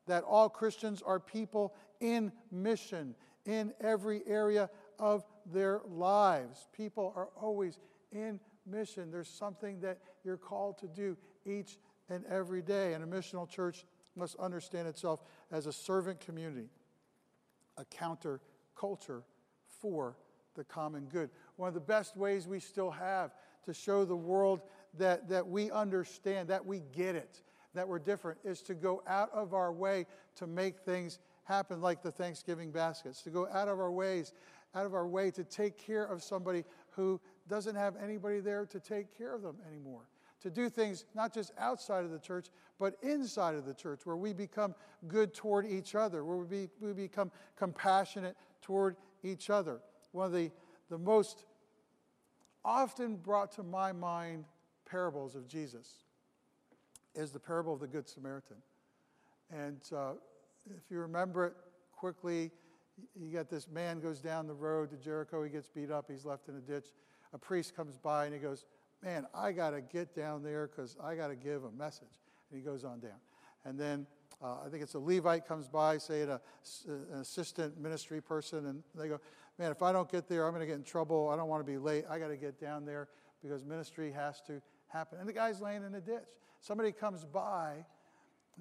that 0.06 0.24
all 0.24 0.48
Christians 0.48 1.02
are 1.02 1.20
people 1.20 1.74
in 2.00 2.32
mission 2.50 3.14
in 3.46 3.72
every 3.80 4.22
area 4.26 4.68
of 4.98 5.24
their 5.46 5.80
lives. 5.88 6.68
People 6.72 7.12
are 7.16 7.28
always 7.40 7.78
in 8.12 8.40
mission. 8.66 9.10
There's 9.10 9.28
something 9.28 9.80
that 9.80 9.98
you're 10.24 10.36
called 10.36 10.78
to 10.78 10.88
do 10.88 11.16
each 11.46 11.78
and 12.08 12.24
every 12.26 12.62
day. 12.62 12.94
And 12.94 13.02
a 13.04 13.06
missional 13.06 13.48
church 13.48 13.84
must 14.16 14.36
understand 14.36 14.88
itself 14.88 15.22
as 15.50 15.66
a 15.66 15.72
servant 15.72 16.20
community, 16.20 16.68
a 17.80 17.84
counter 17.86 18.40
culture 18.76 19.22
for 19.80 20.16
the 20.54 20.64
common 20.64 21.06
good. 21.06 21.30
One 21.56 21.68
of 21.68 21.74
the 21.74 21.80
best 21.80 22.16
ways 22.16 22.46
we 22.46 22.60
still 22.60 22.90
have 22.90 23.34
to 23.64 23.72
show 23.72 24.04
the 24.04 24.16
world 24.16 24.60
that, 24.98 25.28
that 25.28 25.46
we 25.46 25.70
understand, 25.70 26.48
that 26.48 26.64
we 26.64 26.82
get 26.92 27.14
it, 27.14 27.42
that 27.74 27.88
we're 27.88 27.98
different, 27.98 28.38
is 28.44 28.60
to 28.62 28.74
go 28.74 29.02
out 29.06 29.30
of 29.32 29.54
our 29.54 29.72
way 29.72 30.06
to 30.36 30.46
make 30.46 30.80
things 30.80 31.18
happen, 31.44 31.80
like 31.80 32.02
the 32.02 32.12
Thanksgiving 32.12 32.70
baskets, 32.70 33.22
to 33.22 33.30
go 33.30 33.48
out 33.52 33.68
of 33.68 33.78
our 33.78 33.92
ways, 33.92 34.32
out 34.74 34.86
of 34.86 34.94
our 34.94 35.06
way 35.06 35.30
to 35.30 35.44
take 35.44 35.78
care 35.78 36.04
of 36.04 36.22
somebody 36.22 36.64
who 36.90 37.20
doesn't 37.48 37.76
have 37.76 37.94
anybody 38.02 38.40
there 38.40 38.66
to 38.66 38.80
take 38.80 39.16
care 39.16 39.34
of 39.34 39.42
them 39.42 39.56
anymore. 39.68 40.02
To 40.42 40.50
do 40.50 40.70
things 40.70 41.04
not 41.14 41.34
just 41.34 41.52
outside 41.58 42.04
of 42.04 42.10
the 42.10 42.18
church, 42.18 42.48
but 42.78 42.96
inside 43.02 43.54
of 43.54 43.66
the 43.66 43.74
church, 43.74 44.00
where 44.04 44.16
we 44.16 44.32
become 44.32 44.74
good 45.06 45.34
toward 45.34 45.66
each 45.66 45.94
other, 45.94 46.24
where 46.24 46.38
we, 46.38 46.46
be, 46.46 46.68
we 46.80 46.92
become 46.92 47.30
compassionate 47.56 48.36
toward 48.62 48.96
each 49.22 49.50
other. 49.50 49.80
One 50.12 50.26
of 50.26 50.32
the, 50.32 50.50
the 50.88 50.98
most 50.98 51.44
often 52.64 53.16
brought 53.16 53.52
to 53.52 53.62
my 53.62 53.92
mind 53.92 54.44
parables 54.86 55.34
of 55.34 55.46
Jesus 55.46 56.04
is 57.14 57.30
the 57.32 57.40
parable 57.40 57.74
of 57.74 57.80
the 57.80 57.86
Good 57.86 58.08
Samaritan. 58.08 58.56
And 59.50 59.80
uh, 59.94 60.12
if 60.66 60.90
you 60.90 61.00
remember 61.00 61.46
it 61.46 61.54
quickly, 61.92 62.50
you 63.18 63.32
got 63.32 63.48
this 63.48 63.68
man 63.68 64.00
goes 64.00 64.20
down 64.20 64.46
the 64.46 64.54
road 64.54 64.90
to 64.90 64.96
Jericho. 64.96 65.42
He 65.42 65.50
gets 65.50 65.68
beat 65.68 65.90
up. 65.90 66.06
He's 66.10 66.24
left 66.24 66.48
in 66.48 66.56
a 66.56 66.60
ditch. 66.60 66.86
A 67.32 67.38
priest 67.38 67.74
comes 67.74 67.96
by 67.96 68.26
and 68.26 68.34
he 68.34 68.40
goes, 68.40 68.64
Man, 69.02 69.26
I 69.34 69.52
got 69.52 69.70
to 69.70 69.80
get 69.80 70.14
down 70.14 70.42
there 70.42 70.68
because 70.68 70.96
I 71.02 71.14
got 71.14 71.28
to 71.28 71.36
give 71.36 71.64
a 71.64 71.70
message. 71.70 72.08
And 72.50 72.60
he 72.60 72.64
goes 72.64 72.84
on 72.84 73.00
down. 73.00 73.18
And 73.64 73.78
then 73.78 74.06
uh, 74.42 74.56
I 74.64 74.68
think 74.68 74.82
it's 74.82 74.94
a 74.94 74.98
Levite 74.98 75.46
comes 75.46 75.68
by, 75.68 75.98
say, 75.98 76.22
an, 76.22 76.38
an 76.86 77.20
assistant 77.20 77.78
ministry 77.80 78.20
person, 78.20 78.66
and 78.66 78.82
they 78.94 79.08
go, 79.08 79.20
Man, 79.58 79.70
if 79.70 79.82
I 79.82 79.92
don't 79.92 80.10
get 80.10 80.26
there, 80.26 80.46
I'm 80.46 80.52
going 80.52 80.60
to 80.60 80.66
get 80.66 80.76
in 80.76 80.84
trouble. 80.84 81.28
I 81.28 81.36
don't 81.36 81.48
want 81.48 81.64
to 81.64 81.70
be 81.70 81.76
late. 81.76 82.06
I 82.08 82.18
got 82.18 82.28
to 82.28 82.36
get 82.38 82.58
down 82.58 82.86
there 82.86 83.08
because 83.42 83.62
ministry 83.62 84.10
has 84.10 84.40
to 84.46 84.62
happen. 84.88 85.18
And 85.18 85.28
the 85.28 85.34
guy's 85.34 85.60
laying 85.60 85.84
in 85.84 85.94
a 85.94 86.00
ditch. 86.00 86.24
Somebody 86.60 86.92
comes 86.92 87.26
by 87.26 87.84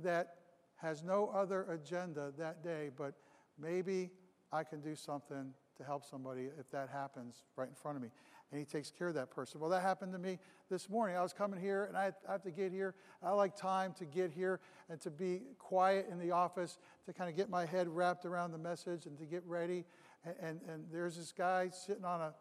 that 0.04 0.36
has 0.76 1.04
no 1.04 1.32
other 1.34 1.64
agenda 1.72 2.34
that 2.38 2.64
day, 2.64 2.90
but 2.98 3.14
maybe 3.58 4.10
I 4.52 4.64
can 4.64 4.82
do 4.82 4.94
something 4.94 5.54
to 5.78 5.84
help 5.84 6.04
somebody 6.06 6.50
if 6.60 6.70
that 6.72 6.90
happens 6.90 7.44
right 7.56 7.70
in 7.70 7.76
front 7.76 7.96
of 7.96 8.04
me. 8.04 8.10
And 8.52 8.60
he 8.60 8.66
takes 8.66 8.90
care 8.90 9.10
of 9.10 9.14
that 9.14 9.30
person. 9.30 9.60
Well, 9.60 9.70
that 9.70 9.82
happened 9.82 10.12
to 10.14 10.20
me 10.20 10.40
this 10.70 10.90
morning. 10.90 11.16
I 11.16 11.22
was 11.22 11.34
coming 11.34 11.60
here 11.60 11.86
and 11.86 11.96
I 11.96 12.12
have 12.28 12.42
to 12.44 12.52
get 12.52 12.72
here. 12.72 12.96
I 13.22 13.32
like 13.32 13.56
time 13.56 13.94
to 14.00 14.06
get 14.06 14.32
here 14.32 14.60
and 14.90 15.00
to 15.02 15.12
be 15.12 15.42
quiet 15.60 16.08
in 16.12 16.18
the 16.20 16.32
office, 16.32 16.80
to 17.06 17.14
kind 17.14 17.30
of 17.30 17.36
get 17.36 17.50
my 17.50 17.66
head 17.66 17.88
wrapped 17.88 18.26
around 18.26 18.52
the 18.52 18.58
message 18.58 19.06
and 19.06 19.18
to 19.20 19.26
get 19.26 19.44
ready. 19.46 19.86
And, 20.26 20.36
and, 20.42 20.62
and 20.68 20.84
there's 20.92 21.16
this 21.16 21.32
guy 21.32 21.70
sitting 21.70 22.06
on, 22.06 22.22
a, 22.22 22.34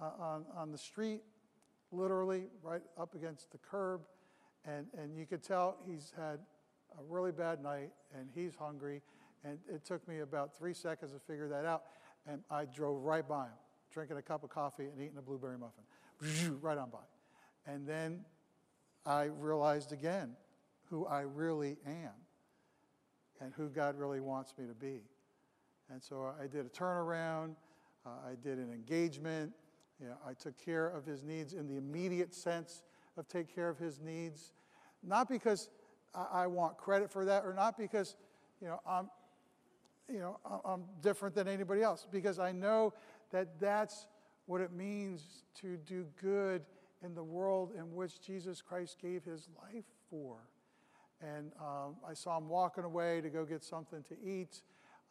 uh, 0.00 0.10
on, 0.18 0.44
on 0.54 0.70
the 0.70 0.78
street, 0.78 1.22
literally 1.92 2.44
right 2.62 2.82
up 3.00 3.14
against 3.14 3.50
the 3.50 3.58
curb. 3.58 4.02
And, 4.66 4.86
and 4.98 5.16
you 5.16 5.24
could 5.24 5.42
tell 5.42 5.78
he's 5.86 6.12
had 6.16 6.40
a 6.98 7.02
really 7.08 7.32
bad 7.32 7.62
night 7.62 7.90
and 8.14 8.28
he's 8.34 8.54
hungry. 8.54 9.02
And 9.44 9.58
it 9.72 9.84
took 9.84 10.06
me 10.08 10.20
about 10.20 10.56
three 10.56 10.74
seconds 10.74 11.12
to 11.12 11.18
figure 11.18 11.48
that 11.48 11.64
out. 11.64 11.84
And 12.26 12.42
I 12.50 12.64
drove 12.64 13.02
right 13.02 13.26
by 13.26 13.44
him, 13.44 13.58
drinking 13.94 14.18
a 14.18 14.22
cup 14.22 14.44
of 14.44 14.50
coffee 14.50 14.84
and 14.84 15.00
eating 15.00 15.16
a 15.18 15.22
blueberry 15.22 15.56
muffin, 15.56 16.58
right 16.60 16.76
on 16.76 16.90
by. 16.90 16.98
And 17.66 17.86
then 17.86 18.24
I 19.06 19.24
realized 19.24 19.92
again 19.92 20.36
who 20.90 21.06
I 21.06 21.20
really 21.20 21.78
am 21.86 22.12
and 23.40 23.54
who 23.54 23.68
God 23.68 23.98
really 23.98 24.20
wants 24.20 24.54
me 24.58 24.66
to 24.66 24.74
be. 24.74 25.00
And 25.90 26.02
so 26.02 26.34
I 26.40 26.46
did 26.46 26.66
a 26.66 26.68
turnaround, 26.68 27.54
uh, 28.04 28.10
I 28.30 28.34
did 28.42 28.58
an 28.58 28.70
engagement. 28.72 29.52
You 30.00 30.08
know, 30.08 30.16
I 30.28 30.34
took 30.34 30.58
care 30.62 30.88
of 30.88 31.06
his 31.06 31.22
needs 31.22 31.52
in 31.52 31.68
the 31.68 31.76
immediate 31.76 32.34
sense 32.34 32.82
of 33.16 33.28
take 33.28 33.54
care 33.54 33.68
of 33.68 33.78
his 33.78 34.00
needs, 34.00 34.52
not 35.04 35.28
because 35.28 35.68
I, 36.12 36.42
I 36.42 36.46
want 36.48 36.76
credit 36.76 37.12
for 37.12 37.24
that, 37.26 37.44
or 37.44 37.54
not 37.54 37.78
because, 37.78 38.16
you 38.60 38.66
know, 38.66 38.80
I'm, 38.84 39.08
you 40.12 40.18
know, 40.18 40.38
I'm 40.64 40.82
different 41.00 41.34
than 41.34 41.46
anybody 41.46 41.80
else, 41.80 42.08
because 42.10 42.40
I 42.40 42.50
know 42.50 42.92
that 43.34 43.58
that's 43.58 44.06
what 44.46 44.60
it 44.60 44.72
means 44.72 45.42
to 45.60 45.76
do 45.76 46.06
good 46.22 46.62
in 47.02 47.16
the 47.16 47.24
world 47.24 47.72
in 47.76 47.92
which 47.92 48.20
Jesus 48.20 48.62
Christ 48.62 48.96
gave 49.02 49.24
his 49.24 49.48
life 49.60 49.84
for. 50.08 50.36
And 51.20 51.50
um, 51.60 51.96
I 52.08 52.14
saw 52.14 52.38
him 52.38 52.48
walking 52.48 52.84
away 52.84 53.20
to 53.20 53.28
go 53.28 53.44
get 53.44 53.64
something 53.64 54.04
to 54.04 54.14
eat. 54.24 54.62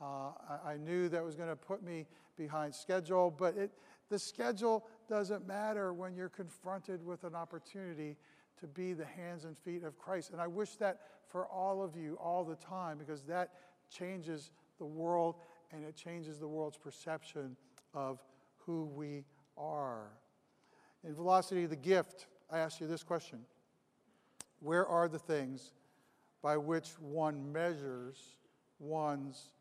Uh, 0.02 0.32
I, 0.66 0.72
I, 0.72 0.78
knew 0.78 1.10
that 1.10 1.24
was 1.24 1.36
going 1.36 1.50
to 1.50 1.56
put 1.56 1.84
me 1.84 2.06
behind 2.38 2.74
schedule, 2.74 3.30
but 3.30 3.58
it, 3.58 3.72
the 4.10 4.18
schedule 4.18 4.88
doesn't 5.10 5.46
matter 5.46 5.94
when 5.94 6.16
you're 6.16 6.30
confronted 6.30 7.06
with 7.06 7.26
an 7.26 7.36
opportunity 7.36 8.16
to 8.60 8.68
be 8.68 8.94
the 8.94 9.06
hands 9.06 9.44
and 9.44 9.58
feet 9.58 9.84
of 9.84 9.98
Christ. 9.98 10.32
And 10.32 10.40
I 10.40 10.48
wish 10.48 10.78
that 10.78 11.02
for 11.28 11.46
all 11.48 11.84
of 11.84 11.98
you 11.98 12.18
all 12.22 12.46
the 12.46 12.56
time 12.56 12.98
because 12.98 13.24
that 13.24 13.52
changes 13.90 14.52
the 14.78 14.86
world 14.86 15.36
and 15.74 15.84
it 15.84 15.96
changes 15.96 16.40
the 16.40 16.48
world's 16.48 16.78
perception 16.78 17.58
of 17.94 18.20
who 18.66 18.86
we 18.86 19.26
are. 19.58 20.08
In 21.04 21.14
Velocity 21.14 21.64
of 21.64 21.70
the 21.70 21.76
Gift, 21.76 22.28
I 22.50 22.60
ask 22.60 22.80
you 22.80 22.88
this 22.88 23.04
question 23.04 23.40
Where 24.60 24.86
are 24.88 25.08
the 25.08 25.20
things 25.20 25.74
by 26.42 26.58
which 26.58 27.00
one 27.00 27.52
measures 27.52 28.18
one's 28.80 29.52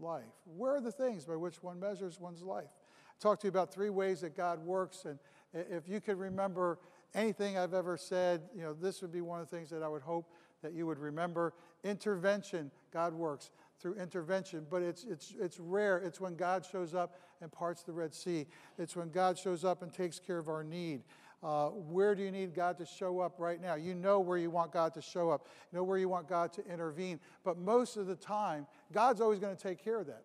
life? 0.00 0.22
Where 0.56 0.76
are 0.76 0.80
the 0.80 0.92
things 0.92 1.24
by 1.24 1.36
which 1.36 1.62
one 1.62 1.78
measures 1.78 2.20
one's 2.20 2.42
life? 2.42 2.64
I 2.66 3.22
talked 3.22 3.42
to 3.42 3.46
you 3.46 3.50
about 3.50 3.72
three 3.72 3.90
ways 3.90 4.20
that 4.20 4.36
God 4.36 4.64
works, 4.64 5.04
and 5.04 5.18
if 5.52 5.88
you 5.88 6.00
could 6.00 6.18
remember 6.18 6.78
anything 7.14 7.56
I've 7.56 7.74
ever 7.74 7.96
said, 7.96 8.42
you 8.54 8.62
know, 8.62 8.74
this 8.74 9.02
would 9.02 9.12
be 9.12 9.20
one 9.20 9.40
of 9.40 9.48
the 9.48 9.56
things 9.56 9.70
that 9.70 9.82
I 9.82 9.88
would 9.88 10.02
hope 10.02 10.30
that 10.62 10.72
you 10.72 10.86
would 10.86 10.98
remember. 10.98 11.54
Intervention, 11.84 12.70
God 12.92 13.14
works 13.14 13.50
through 13.80 13.94
intervention, 13.94 14.66
but 14.68 14.82
it's, 14.82 15.04
it's, 15.04 15.34
it's 15.40 15.58
rare. 15.60 15.98
It's 15.98 16.20
when 16.20 16.34
God 16.34 16.66
shows 16.70 16.94
up 16.94 17.14
and 17.40 17.50
parts 17.50 17.80
of 17.80 17.86
the 17.86 17.92
Red 17.92 18.14
Sea. 18.14 18.46
It's 18.78 18.96
when 18.96 19.10
God 19.10 19.38
shows 19.38 19.64
up 19.64 19.82
and 19.82 19.92
takes 19.92 20.18
care 20.18 20.38
of 20.38 20.48
our 20.48 20.64
need. 20.64 21.02
Uh, 21.42 21.68
where 21.68 22.14
do 22.14 22.22
you 22.22 22.32
need 22.32 22.52
God 22.52 22.78
to 22.78 22.86
show 22.86 23.20
up 23.20 23.36
right 23.38 23.60
now? 23.60 23.76
You 23.76 23.94
know 23.94 24.18
where 24.18 24.38
you 24.38 24.50
want 24.50 24.72
God 24.72 24.92
to 24.94 25.02
show 25.02 25.30
up, 25.30 25.46
you 25.70 25.78
know 25.78 25.84
where 25.84 25.98
you 25.98 26.08
want 26.08 26.28
God 26.28 26.52
to 26.54 26.66
intervene. 26.66 27.20
But 27.44 27.58
most 27.58 27.96
of 27.96 28.06
the 28.06 28.16
time, 28.16 28.66
God's 28.92 29.20
always 29.20 29.38
going 29.38 29.54
to 29.54 29.62
take 29.62 29.82
care 29.82 30.00
of 30.00 30.06
that. 30.08 30.24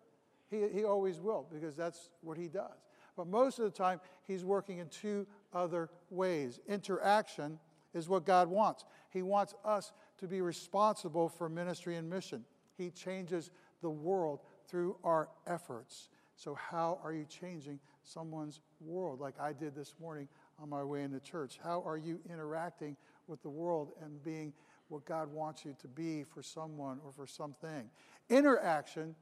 He, 0.50 0.66
he 0.68 0.84
always 0.84 1.20
will, 1.20 1.46
because 1.52 1.76
that's 1.76 2.10
what 2.20 2.36
He 2.36 2.48
does. 2.48 2.84
But 3.16 3.28
most 3.28 3.60
of 3.60 3.64
the 3.64 3.70
time, 3.70 4.00
He's 4.26 4.44
working 4.44 4.78
in 4.78 4.88
two 4.88 5.26
other 5.52 5.88
ways. 6.10 6.58
Interaction 6.66 7.60
is 7.94 8.08
what 8.08 8.26
God 8.26 8.48
wants. 8.48 8.84
He 9.10 9.22
wants 9.22 9.54
us 9.64 9.92
to 10.18 10.26
be 10.26 10.40
responsible 10.40 11.28
for 11.28 11.48
ministry 11.48 11.94
and 11.94 12.10
mission. 12.10 12.44
He 12.76 12.90
changes 12.90 13.52
the 13.82 13.90
world 13.90 14.40
through 14.66 14.96
our 15.04 15.28
efforts. 15.46 16.08
So, 16.36 16.54
how 16.54 16.98
are 17.04 17.12
you 17.12 17.24
changing 17.24 17.78
someone's 18.02 18.60
world 18.80 19.20
like 19.20 19.38
I 19.40 19.52
did 19.52 19.74
this 19.74 19.94
morning 20.00 20.28
on 20.60 20.68
my 20.68 20.82
way 20.82 21.02
into 21.02 21.20
church? 21.20 21.58
How 21.62 21.82
are 21.86 21.96
you 21.96 22.20
interacting 22.28 22.96
with 23.26 23.42
the 23.42 23.50
world 23.50 23.92
and 24.02 24.22
being 24.22 24.52
what 24.88 25.04
God 25.04 25.32
wants 25.32 25.64
you 25.64 25.74
to 25.80 25.88
be 25.88 26.24
for 26.24 26.42
someone 26.42 26.98
or 27.04 27.12
for 27.12 27.26
something? 27.26 27.88
Interaction 28.28 29.14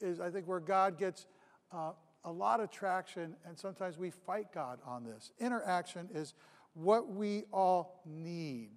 is, 0.00 0.20
I 0.20 0.30
think, 0.30 0.48
where 0.48 0.60
God 0.60 0.98
gets 0.98 1.26
uh, 1.72 1.92
a 2.24 2.32
lot 2.32 2.60
of 2.60 2.70
traction, 2.70 3.36
and 3.46 3.58
sometimes 3.58 3.98
we 3.98 4.10
fight 4.10 4.52
God 4.52 4.78
on 4.84 5.04
this. 5.04 5.32
Interaction 5.38 6.08
is 6.12 6.34
what 6.74 7.08
we 7.08 7.44
all 7.52 8.02
need. 8.04 8.70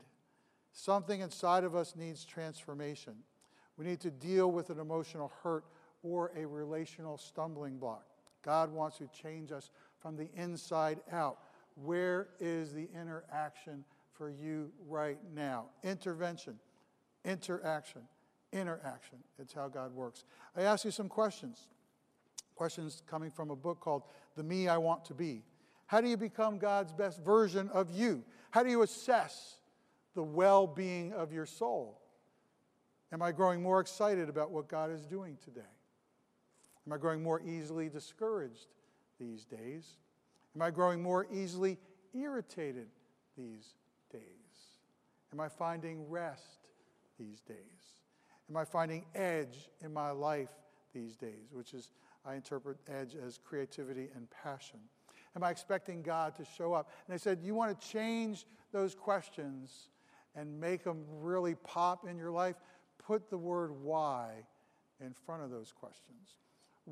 Something 0.72 1.22
inside 1.22 1.64
of 1.64 1.76
us 1.76 1.96
needs 1.96 2.24
transformation. 2.26 3.16
We 3.78 3.86
need 3.86 4.02
to 4.02 4.12
deal 4.12 4.52
with 4.52 4.70
an 4.70 4.80
emotional 4.80 5.32
hurt 5.44 5.66
or 6.04 6.32
a 6.38 6.46
relational 6.46 7.18
stumbling 7.18 7.78
block. 7.78 8.06
God 8.44 8.72
wants 8.72 8.98
to 8.98 9.08
change 9.08 9.52
us 9.52 9.70
from 10.00 10.16
the 10.16 10.30
inside 10.36 11.00
out. 11.12 11.40
Where 11.76 12.30
is 12.40 12.74
the 12.74 12.88
interaction 12.94 13.84
for 14.14 14.30
you 14.30 14.72
right 14.88 15.20
now? 15.34 15.66
Intervention, 15.84 16.60
interaction, 17.26 18.02
interaction. 18.52 19.20
It's 19.38 19.54
how 19.54 19.68
God 19.68 19.94
works. 19.94 20.24
I 20.56 20.64
ask 20.64 20.86
you 20.86 20.92
some 20.92 21.10
questions. 21.10 21.68
Questions 22.56 23.04
coming 23.08 23.32
from 23.32 23.52
a 23.52 23.56
book 23.56 23.80
called 23.80 24.04
The 24.36 24.44
Me 24.44 24.68
I 24.68 24.78
Want 24.78 25.06
to 25.06 25.14
Be. 25.14 25.44
How 25.88 26.02
do 26.02 26.08
you 26.08 26.18
become 26.18 26.58
God's 26.58 26.94
best 26.94 27.24
version 27.24 27.70
of 27.70 27.90
you? 27.92 28.24
How 28.52 28.64
do 28.64 28.70
you 28.70 28.82
assess 28.84 29.56
the 30.14 30.24
well 30.24 30.68
being 30.68 31.14
of 31.14 31.32
your 31.32 31.46
soul? 31.46 32.02
Am 33.12 33.22
I 33.22 33.32
growing 33.32 33.62
more 33.62 33.80
excited 33.80 34.30
about 34.30 34.52
what 34.52 34.68
God 34.68 34.92
is 34.92 35.06
doing 35.06 35.38
today? 35.44 35.62
Am 36.90 36.94
I 36.94 36.98
growing 36.98 37.22
more 37.22 37.40
easily 37.42 37.88
discouraged 37.88 38.66
these 39.20 39.46
days? 39.46 39.98
Am 40.56 40.62
I 40.64 40.72
growing 40.72 41.04
more 41.04 41.28
easily 41.32 41.78
irritated 42.16 42.88
these 43.38 43.76
days? 44.12 44.24
Am 45.32 45.40
I 45.40 45.50
finding 45.50 46.10
rest 46.10 46.66
these 47.20 47.42
days? 47.42 47.94
Am 48.50 48.58
I 48.58 48.66
finding 48.66 49.06
edge 49.14 49.70
in 49.84 49.94
my 49.94 50.10
life 50.10 50.50
these 50.92 51.16
days, 51.16 51.52
which 51.52 51.76
is, 51.76 51.92
I 52.26 52.34
interpret 52.34 52.78
edge 52.88 53.16
as 53.24 53.38
creativity 53.38 54.10
and 54.16 54.28
passion? 54.32 54.80
Am 55.36 55.44
I 55.44 55.52
expecting 55.52 56.02
God 56.02 56.34
to 56.38 56.44
show 56.44 56.74
up? 56.74 56.90
And 57.06 57.14
I 57.14 57.18
said, 57.18 57.38
You 57.44 57.54
want 57.54 57.80
to 57.80 57.88
change 57.88 58.48
those 58.72 58.96
questions 58.96 59.90
and 60.36 60.60
make 60.60 60.84
them 60.84 61.06
really 61.22 61.54
pop 61.54 62.08
in 62.08 62.18
your 62.18 62.32
life? 62.32 62.56
Put 62.98 63.30
the 63.30 63.38
word 63.38 63.74
why 63.80 64.32
in 65.00 65.14
front 65.14 65.44
of 65.44 65.52
those 65.52 65.72
questions. 65.72 66.40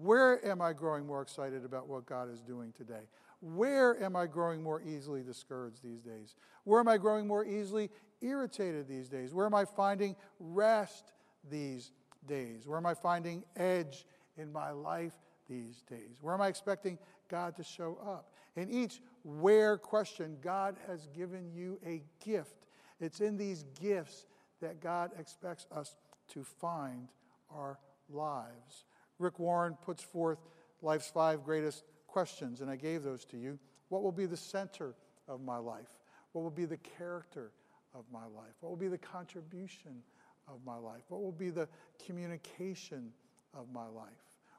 Where 0.02 0.46
am 0.46 0.62
I 0.62 0.74
growing 0.74 1.08
more 1.08 1.24
excited 1.24 1.66
about 1.66 1.88
what 1.88 2.06
God 2.06 2.32
is 2.32 2.42
doing 2.42 2.72
today? 2.72 3.10
Where 3.42 4.02
am 4.02 4.16
I 4.16 4.28
growing 4.28 4.62
more 4.62 4.80
easily 4.82 5.24
discouraged 5.24 5.84
these 5.84 6.02
days? 6.02 6.36
Where 6.66 6.80
am 6.80 6.88
I 6.88 6.98
growing 6.98 7.26
more 7.26 7.44
easily 7.44 7.90
irritated 8.22 8.88
these 8.88 9.10
days? 9.10 9.34
Where 9.34 9.48
am 9.48 9.56
I 9.56 9.66
finding 9.66 10.16
rest 10.40 11.14
these 11.50 11.92
days? 12.28 12.68
Where 12.68 12.78
am 12.78 12.86
I 12.86 12.94
finding 12.94 13.44
edge 13.56 14.06
in 14.38 14.52
my 14.52 14.70
life 14.70 15.14
these 15.50 15.82
days? 15.90 16.18
Where 16.22 16.36
am 16.36 16.42
I 16.42 16.48
expecting 16.48 17.00
God 17.28 17.56
to 17.56 17.64
show 17.64 17.98
up? 18.06 18.32
In 18.56 18.70
each 18.70 19.02
where 19.24 19.78
question, 19.80 20.38
God 20.42 20.76
has 20.88 21.08
given 21.08 21.50
you 21.52 21.80
a 21.84 22.04
gift. 22.24 22.68
It's 23.00 23.20
in 23.20 23.36
these 23.36 23.66
gifts 23.82 24.28
that 24.62 24.80
God 24.80 25.12
expects 25.20 25.66
us 25.72 25.96
to 26.30 26.44
find 26.44 27.08
our 27.52 27.80
lives. 28.10 28.86
Rick 29.20 29.40
Warren 29.40 29.78
puts 29.84 30.04
forth 30.04 30.40
life's 30.82 31.10
five 31.10 31.44
greatest 31.44 31.84
questions, 32.08 32.62
and 32.62 32.70
I 32.70 32.76
gave 32.76 33.04
those 33.04 33.26
to 33.26 33.38
you. 33.38 33.60
What 33.90 34.04
will 34.04 34.12
be 34.12 34.26
the 34.26 34.38
center 34.38 34.96
of 35.28 35.42
my 35.42 35.58
life? 35.58 35.88
What 36.32 36.42
will 36.42 36.52
be 36.52 36.66
the 36.66 36.78
character 36.78 37.52
of 37.94 38.06
my 38.12 38.26
life? 38.26 38.54
What 38.60 38.70
will 38.70 38.78
be 38.78 38.88
the 38.88 38.98
contribution 38.98 40.02
of 40.48 40.60
my 40.66 40.78
life? 40.78 41.02
What 41.10 41.22
will 41.22 41.32
be 41.32 41.50
the 41.50 41.68
communication 42.06 43.12
of 43.54 43.72
my 43.74 43.88
life? 43.88 44.08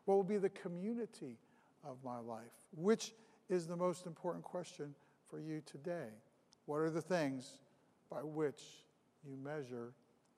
What 0.05 0.17
will 0.17 0.25
be 0.25 0.39
the 0.39 0.49
community 0.51 1.37
of 1.85 1.97
my 2.05 2.19
life? 2.19 2.53
Which 2.77 3.13
is 3.49 3.67
the 3.67 3.77
most 3.77 4.07
important 4.07 4.45
question 4.45 4.95
for 5.29 5.39
you 5.39 5.63
today? 5.65 6.09
What 6.67 6.79
are 6.79 6.91
the 6.91 7.03
things 7.03 7.59
by 8.11 8.23
which 8.23 8.63
you 9.25 9.37
measure 9.37 9.93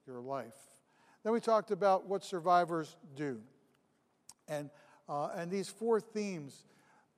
your 0.07 0.21
life? 0.21 0.55
Then 1.23 1.33
we 1.33 1.41
talked 1.41 1.71
about 1.71 2.07
what 2.07 2.25
survivors 2.25 2.97
do. 3.15 3.41
And, 4.51 4.69
uh, 5.09 5.31
and 5.37 5.51
these 5.51 5.69
four 5.69 6.01
themes 6.01 6.65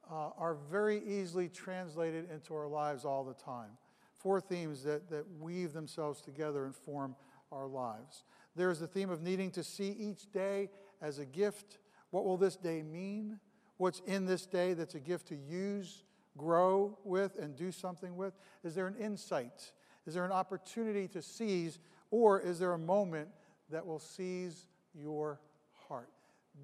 uh, 0.08 0.30
are 0.38 0.56
very 0.70 1.02
easily 1.04 1.48
translated 1.48 2.28
into 2.30 2.54
our 2.54 2.68
lives 2.68 3.04
all 3.04 3.24
the 3.24 3.34
time. 3.34 3.70
Four 4.14 4.40
themes 4.40 4.84
that, 4.84 5.08
that 5.10 5.24
weave 5.40 5.72
themselves 5.72 6.20
together 6.20 6.64
and 6.64 6.76
form 6.76 7.16
our 7.50 7.66
lives. 7.66 8.22
There's 8.54 8.78
the 8.78 8.86
theme 8.86 9.10
of 9.10 9.22
needing 9.22 9.50
to 9.52 9.64
see 9.64 9.96
each 9.98 10.30
day 10.30 10.68
as 11.00 11.18
a 11.18 11.24
gift. 11.24 11.78
What 12.10 12.24
will 12.24 12.36
this 12.36 12.56
day 12.56 12.82
mean? 12.82 13.40
What's 13.78 14.00
in 14.06 14.26
this 14.26 14.46
day 14.46 14.74
that's 14.74 14.94
a 14.94 15.00
gift 15.00 15.28
to 15.28 15.34
use, 15.34 16.04
grow 16.36 16.98
with, 17.02 17.36
and 17.40 17.56
do 17.56 17.72
something 17.72 18.16
with? 18.16 18.34
Is 18.62 18.74
there 18.74 18.86
an 18.86 18.96
insight? 18.96 19.72
Is 20.06 20.14
there 20.14 20.24
an 20.24 20.32
opportunity 20.32 21.08
to 21.08 21.22
seize? 21.22 21.78
Or 22.10 22.38
is 22.38 22.58
there 22.58 22.74
a 22.74 22.78
moment 22.78 23.28
that 23.70 23.86
will 23.86 23.98
seize 23.98 24.66
your 24.94 25.40
heart? 25.88 26.10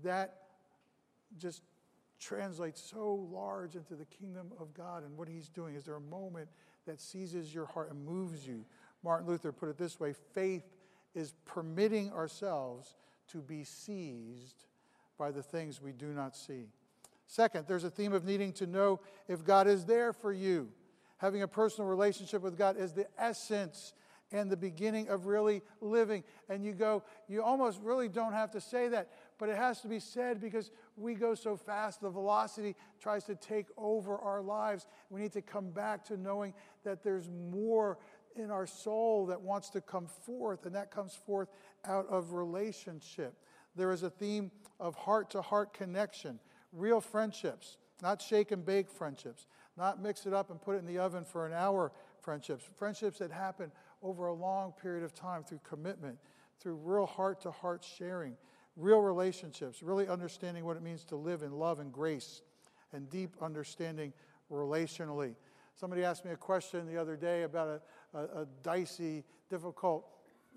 That 0.05 0.48
just 1.37 1.63
translates 2.19 2.81
so 2.81 3.29
large 3.33 3.77
into 3.77 3.95
the 3.95 4.05
kingdom 4.07 4.53
of 4.59 4.75
God 4.75 5.05
and 5.05 5.17
what 5.17 5.29
He's 5.29 5.49
doing. 5.49 5.75
Is 5.75 5.85
there 5.85 5.97
a 5.97 6.01
moment 6.01 6.49
that 6.87 7.01
seizes 7.01 7.55
your 7.55 7.67
heart 7.67 7.91
and 7.91 8.05
moves 8.05 8.47
you? 8.47 8.65
Martin 9.05 9.29
Luther 9.29 9.53
put 9.53 9.69
it 9.69 9.79
this 9.79 10.01
way 10.01 10.15
faith 10.35 10.65
is 11.15 11.33
permitting 11.45 12.13
ourselves 12.13 12.97
to 13.29 13.39
be 13.39 13.65
seized 13.65 14.65
by 15.19 15.31
the 15.31 15.43
things 15.43 15.83
we 15.83 15.93
do 15.93 16.09
not 16.09 16.37
see. 16.37 16.67
Second, 17.27 17.67
there's 17.69 17.85
a 17.85 17.91
theme 17.91 18.13
of 18.13 18.25
needing 18.25 18.53
to 18.55 18.67
know 18.67 19.01
if 19.29 19.45
God 19.45 19.67
is 19.67 19.85
there 19.85 20.13
for 20.13 20.33
you. 20.33 20.69
Having 21.19 21.43
a 21.43 21.49
personal 21.49 21.89
relationship 21.91 22.43
with 22.43 22.57
God 22.57 22.79
is 22.79 22.93
the 22.93 23.07
essence 23.19 23.93
and 24.31 24.51
the 24.51 24.57
beginning 24.57 25.09
of 25.09 25.27
really 25.27 25.63
living. 25.81 26.23
And 26.49 26.65
you 26.65 26.73
go, 26.73 27.03
you 27.29 27.43
almost 27.43 27.81
really 27.83 28.09
don't 28.09 28.33
have 28.33 28.51
to 28.53 28.61
say 28.61 28.89
that, 28.89 29.09
but 29.39 29.49
it 29.49 29.57
has 29.57 29.81
to 29.83 29.89
be 29.89 30.01
said 30.01 30.41
because 30.41 30.71
we 30.97 31.15
go 31.15 31.35
so 31.35 31.57
fast. 31.57 32.01
The 32.01 32.11
velocity 32.11 32.75
tries 33.01 33.25
to 33.25 33.37
take 33.37 33.67
over 33.77 34.19
our 34.19 34.43
lives. 34.43 34.87
We 35.11 35.21
need 35.21 35.33
to 35.33 35.43
come 35.43 35.71
back 35.71 36.05
to 36.07 36.17
knowing 36.17 36.55
that 36.85 37.03
there's 37.03 37.29
more 37.51 37.99
in 38.37 38.51
our 38.51 38.67
soul 38.67 39.27
that 39.27 39.41
wants 39.41 39.71
to 39.71 39.81
come 39.81 40.07
forth, 40.07 40.67
and 40.67 40.75
that 40.75 40.91
comes 40.91 41.15
forth 41.15 41.49
out 41.85 42.07
of 42.09 42.33
relationship. 42.33 43.35
There 43.75 43.93
is 43.93 44.03
a 44.03 44.11
theme 44.11 44.51
of 44.81 44.95
heart 44.95 45.31
to 45.31 45.43
heart 45.43 45.73
connection, 45.73 46.39
real 46.73 47.01
friendships, 47.01 47.79
not 48.03 48.23
shake 48.23 48.51
and 48.53 48.65
bake 48.65 48.91
friendships, 48.91 49.47
not 49.77 50.03
mix 50.03 50.27
it 50.27 50.33
up 50.33 50.51
and 50.51 50.61
put 50.61 50.77
it 50.77 50.79
in 50.79 50.87
the 50.87 50.99
oven 50.99 51.25
for 51.25 51.47
an 51.47 51.53
hour 51.53 51.93
friendships, 52.21 52.65
friendships 52.77 53.19
that 53.19 53.31
happen 53.31 53.71
over 54.03 54.27
a 54.27 54.35
long 54.35 54.73
period 54.73 55.05
of 55.05 55.15
time 55.15 55.43
through 55.43 55.61
commitment, 55.69 56.19
through 56.61 56.75
real 56.75 57.07
heart 57.07 57.41
to 57.41 57.51
heart 57.51 57.85
sharing, 57.85 58.37
real 58.79 59.01
relationships, 59.01 59.83
really 59.83 60.09
understanding 60.09 60.65
what 60.65 60.77
it 60.77 60.83
means 60.83 61.05
to 61.05 61.17
live 61.17 61.43
in 61.43 61.53
love 61.53 61.81
and 61.81 61.93
grace, 61.93 62.43
and 62.93 63.11
deep 63.11 63.37
understanding 63.43 64.13
relationally. 64.51 65.35
Somebody 65.75 66.05
asked 66.05 66.25
me 66.25 66.31
a 66.31 66.37
question 66.37 66.87
the 66.87 66.97
other 66.97 67.17
day 67.17 67.43
about 67.43 67.69
a, 68.15 68.19
a, 68.19 68.43
a 68.43 68.47
dicey, 68.63 69.25
difficult 69.51 70.07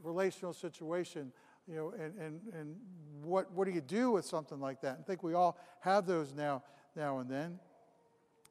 relational 0.03 0.53
situation, 0.53 1.31
you 1.67 1.75
know, 1.75 1.93
and, 1.99 2.15
and, 2.19 2.41
and 2.53 2.75
what, 3.21 3.51
what 3.51 3.65
do 3.65 3.71
you 3.71 3.81
do 3.81 4.11
with 4.11 4.25
something 4.25 4.59
like 4.59 4.81
that? 4.81 4.97
I 4.99 5.03
think 5.03 5.23
we 5.23 5.33
all 5.33 5.57
have 5.81 6.05
those 6.05 6.33
now, 6.33 6.63
now 6.95 7.19
and 7.19 7.29
then. 7.29 7.59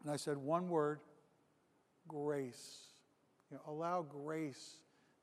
And 0.02 0.12
I 0.12 0.16
said, 0.16 0.36
one 0.36 0.68
word 0.68 1.00
grace. 2.06 2.88
You 3.50 3.56
know, 3.56 3.72
allow 3.72 4.02
grace 4.02 4.76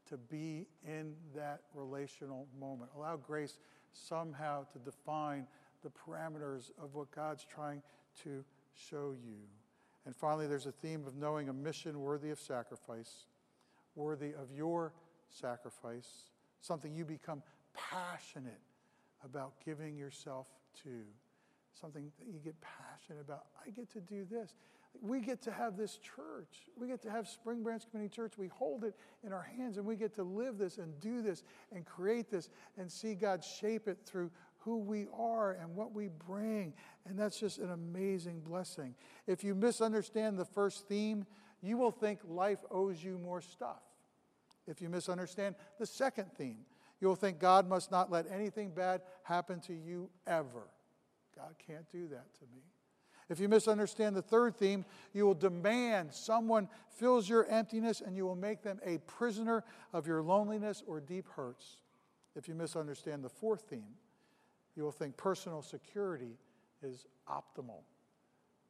to 0.10 0.18
be 0.18 0.66
in 0.86 1.14
that 1.36 1.62
relational 1.74 2.48
moment. 2.60 2.90
Allow 2.96 3.18
grace 3.18 3.58
somehow 3.94 4.66
to 4.74 4.80
define 4.80 5.48
the 5.84 5.90
parameters 5.90 6.72
of 6.82 6.96
what 6.96 7.12
God's 7.12 7.46
trying 7.46 7.82
to 8.24 8.44
show 8.74 9.14
you. 9.14 9.38
And 10.06 10.16
finally, 10.16 10.48
there's 10.48 10.66
a 10.66 10.72
theme 10.72 11.06
of 11.06 11.16
knowing 11.16 11.50
a 11.50 11.54
mission 11.54 12.00
worthy 12.00 12.30
of 12.30 12.40
sacrifice, 12.40 13.26
worthy 13.96 14.30
of 14.30 14.52
your 14.56 14.94
sacrifice, 15.30 16.08
something 16.62 16.96
you 16.96 17.06
become 17.06 17.44
passionate 17.74 18.62
about 19.24 19.54
giving 19.66 19.98
yourself 19.98 20.48
to, 20.84 21.02
something 21.80 22.12
that 22.20 22.28
you 22.28 22.40
get 22.40 22.56
passionate 22.62 23.22
about. 23.22 23.46
I 23.66 23.70
get 23.72 23.92
to 23.94 24.00
do 24.00 24.26
this 24.30 24.54
we 25.02 25.22
get 25.22 25.42
to 25.44 25.52
have 25.52 25.78
this 25.78 25.98
church. 25.98 26.70
We 26.78 26.88
get 26.88 27.02
to 27.04 27.12
have 27.12 27.28
Spring 27.28 27.64
Branch 27.64 27.84
Community 27.90 28.14
Church. 28.14 28.38
We 28.38 28.48
hold 28.48 28.84
it 28.84 28.96
in 29.26 29.34
our 29.34 29.42
hands 29.42 29.78
and 29.78 29.86
we 29.86 29.96
get 29.96 30.16
to 30.16 30.24
live 30.24 30.58
this 30.58 30.78
and 30.78 31.00
do 31.00 31.22
this 31.22 31.44
and 31.74 31.86
create 31.86 32.30
this 32.30 32.50
and 32.78 32.92
see 32.92 33.16
God 33.16 33.44
shape 33.44 33.88
it 33.88 34.00
through 34.06 34.32
who 34.60 34.78
we 34.78 35.08
are 35.18 35.54
and 35.54 35.76
what 35.76 35.94
we 35.94 36.10
bring. 36.28 36.74
And 37.06 37.18
that's 37.18 37.40
just 37.40 37.58
an 37.60 37.72
amazing 37.72 38.42
blessing. 38.42 38.96
If 39.26 39.44
you 39.44 39.56
misunderstand 39.56 40.38
the 40.38 40.46
first 40.46 40.88
theme, 40.88 41.26
you 41.62 41.78
will 41.78 41.92
think 41.92 42.20
life 42.28 42.60
owes 42.70 43.04
you 43.04 43.18
more 43.18 43.42
stuff. 43.42 43.82
If 44.68 44.82
you 44.82 44.90
misunderstand 44.90 45.56
the 45.80 45.86
second 45.86 46.32
theme, 46.38 46.60
you'll 47.00 47.16
think 47.16 47.40
God 47.40 47.68
must 47.68 47.92
not 47.92 48.12
let 48.12 48.30
anything 48.32 48.72
bad 48.72 49.02
happen 49.24 49.60
to 49.62 49.74
you 49.74 50.10
ever. 50.26 50.68
God 51.36 51.56
can't 51.66 51.90
do 51.92 52.08
that 52.10 52.34
to 52.40 52.46
me. 52.54 52.64
If 53.30 53.40
you 53.40 53.50
misunderstand 53.50 54.16
the 54.16 54.22
third 54.22 54.56
theme, 54.56 54.86
you 55.14 55.26
will 55.26 55.34
demand 55.34 56.14
someone 56.14 56.70
fills 56.90 57.28
your 57.28 57.46
emptiness 57.48 58.02
and 58.02 58.16
you 58.16 58.26
will 58.26 58.36
make 58.36 58.62
them 58.62 58.80
a 58.86 59.00
prisoner 59.00 59.64
of 59.92 60.08
your 60.08 60.22
loneliness 60.22 60.82
or 60.88 61.02
deep 61.02 61.28
hurts. 61.36 61.78
If 62.36 62.48
you 62.48 62.56
misunderstand 62.56 63.24
the 63.24 63.30
fourth 63.30 63.64
theme, 63.70 63.96
you 64.76 64.84
will 64.84 64.92
think 64.92 65.18
personal 65.18 65.62
security 65.62 66.38
is 66.82 67.06
optimal 67.28 67.82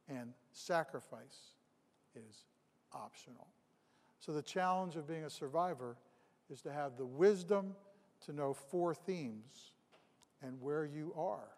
and 0.08 0.34
sacrifice 0.52 1.54
is 2.16 2.46
optional. 2.94 3.48
So 4.20 4.32
the 4.32 4.42
challenge 4.42 4.96
of 4.96 5.08
being 5.08 5.26
a 5.26 5.30
survivor 5.30 5.98
is 6.50 6.62
to 6.62 6.72
have 6.72 6.98
the 6.98 7.06
wisdom 7.06 7.76
to 8.26 8.34
know 8.34 8.54
four 8.54 8.96
themes 8.96 9.74
and 10.42 10.60
where 10.62 10.86
you 10.86 11.14
are. 11.16 11.50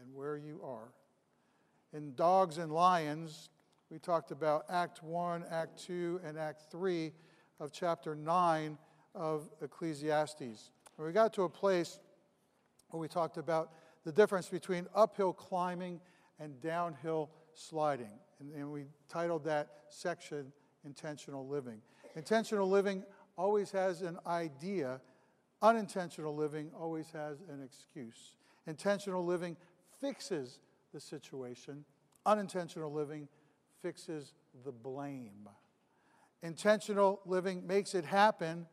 And 0.00 0.14
where 0.14 0.36
you 0.36 0.60
are. 0.62 0.92
In 1.92 2.14
Dogs 2.14 2.58
and 2.58 2.72
Lions, 2.72 3.50
we 3.90 3.98
talked 3.98 4.30
about 4.30 4.64
Act 4.68 5.02
1, 5.02 5.44
Act 5.50 5.84
2, 5.86 6.20
and 6.24 6.38
Act 6.38 6.64
3 6.70 7.12
of 7.60 7.72
chapter 7.72 8.14
9 8.14 8.76
of 9.14 9.48
Ecclesiastes. 9.62 10.40
And 10.98 11.06
we 11.06 11.12
got 11.12 11.32
to 11.34 11.42
a 11.42 11.48
place 11.48 12.00
where 12.90 13.00
we 13.00 13.08
talked 13.08 13.36
about 13.38 13.72
the 14.04 14.12
difference 14.12 14.48
between 14.48 14.86
uphill 14.94 15.32
climbing 15.32 16.00
and 16.38 16.60
downhill 16.60 17.30
sliding. 17.54 18.18
And, 18.40 18.52
and 18.54 18.72
we 18.72 18.84
titled 19.08 19.44
that 19.44 19.68
section 19.88 20.52
Intentional 20.84 21.46
Living. 21.46 21.80
Intentional 22.14 22.68
living 22.68 23.04
always 23.36 23.70
has 23.70 24.02
an 24.02 24.18
idea, 24.26 25.00
unintentional 25.62 26.34
living 26.34 26.70
always 26.78 27.10
has 27.10 27.38
an 27.48 27.62
excuse. 27.62 28.36
Intentional 28.66 29.24
living 29.24 29.56
fixes 30.00 30.58
the 30.96 31.00
situation, 31.00 31.84
unintentional 32.24 32.90
living 32.90 33.28
fixes 33.82 34.32
the 34.64 34.72
blame. 34.72 35.46
Intentional 36.42 37.20
living 37.26 37.66
makes 37.66 37.94
it 37.94 38.02
happen, 38.02 38.66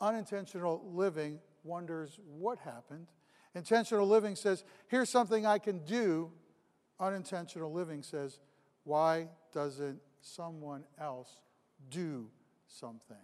unintentional 0.00 0.82
living 0.94 1.38
wonders 1.64 2.18
what 2.26 2.58
happened. 2.60 3.08
Intentional 3.54 4.08
living 4.08 4.34
says, 4.34 4.64
here's 4.88 5.10
something 5.10 5.44
I 5.44 5.58
can 5.58 5.80
do. 5.84 6.32
Unintentional 6.98 7.70
living 7.70 8.02
says, 8.02 8.40
why 8.84 9.28
doesn't 9.52 10.00
someone 10.22 10.84
else 10.98 11.36
do 11.90 12.30
something? 12.66 13.16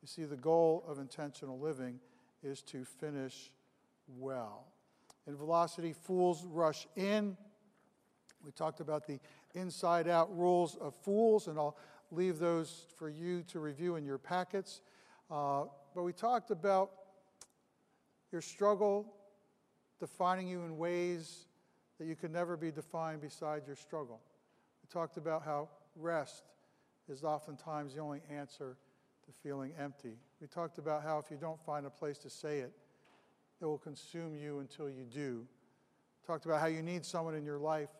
You 0.00 0.06
see, 0.06 0.26
the 0.26 0.36
goal 0.36 0.84
of 0.86 1.00
intentional 1.00 1.58
living 1.58 1.98
is 2.40 2.62
to 2.62 2.84
finish 2.84 3.50
well. 4.06 4.68
In 5.26 5.36
velocity, 5.36 5.92
fools 5.92 6.44
rush 6.44 6.86
in. 6.94 7.36
We 8.44 8.52
talked 8.52 8.80
about 8.80 9.06
the 9.06 9.20
inside 9.54 10.08
out 10.08 10.36
rules 10.36 10.76
of 10.76 10.94
fools, 10.94 11.48
and 11.48 11.58
I'll 11.58 11.76
leave 12.10 12.38
those 12.38 12.86
for 12.96 13.08
you 13.08 13.42
to 13.44 13.60
review 13.60 13.96
in 13.96 14.04
your 14.04 14.18
packets. 14.18 14.80
Uh, 15.30 15.64
but 15.94 16.02
we 16.02 16.12
talked 16.12 16.50
about 16.50 16.90
your 18.32 18.40
struggle 18.40 19.14
defining 19.98 20.48
you 20.48 20.62
in 20.62 20.78
ways 20.78 21.46
that 21.98 22.06
you 22.06 22.16
could 22.16 22.32
never 22.32 22.56
be 22.56 22.70
defined 22.70 23.20
beside 23.20 23.66
your 23.66 23.76
struggle. 23.76 24.20
We 24.82 24.88
talked 24.90 25.16
about 25.18 25.42
how 25.44 25.68
rest 25.96 26.44
is 27.08 27.24
oftentimes 27.24 27.94
the 27.94 28.00
only 28.00 28.22
answer 28.30 28.76
to 29.26 29.32
feeling 29.42 29.72
empty. 29.78 30.16
We 30.40 30.46
talked 30.46 30.78
about 30.78 31.02
how 31.02 31.18
if 31.18 31.30
you 31.30 31.36
don't 31.36 31.60
find 31.60 31.84
a 31.86 31.90
place 31.90 32.16
to 32.18 32.30
say 32.30 32.60
it, 32.60 32.72
it 33.60 33.66
will 33.66 33.78
consume 33.78 34.34
you 34.34 34.60
until 34.60 34.88
you 34.88 35.04
do. 35.04 35.46
We 35.46 36.26
talked 36.26 36.46
about 36.46 36.60
how 36.60 36.66
you 36.66 36.82
need 36.82 37.04
someone 37.04 37.34
in 37.34 37.44
your 37.44 37.58
life 37.58 37.90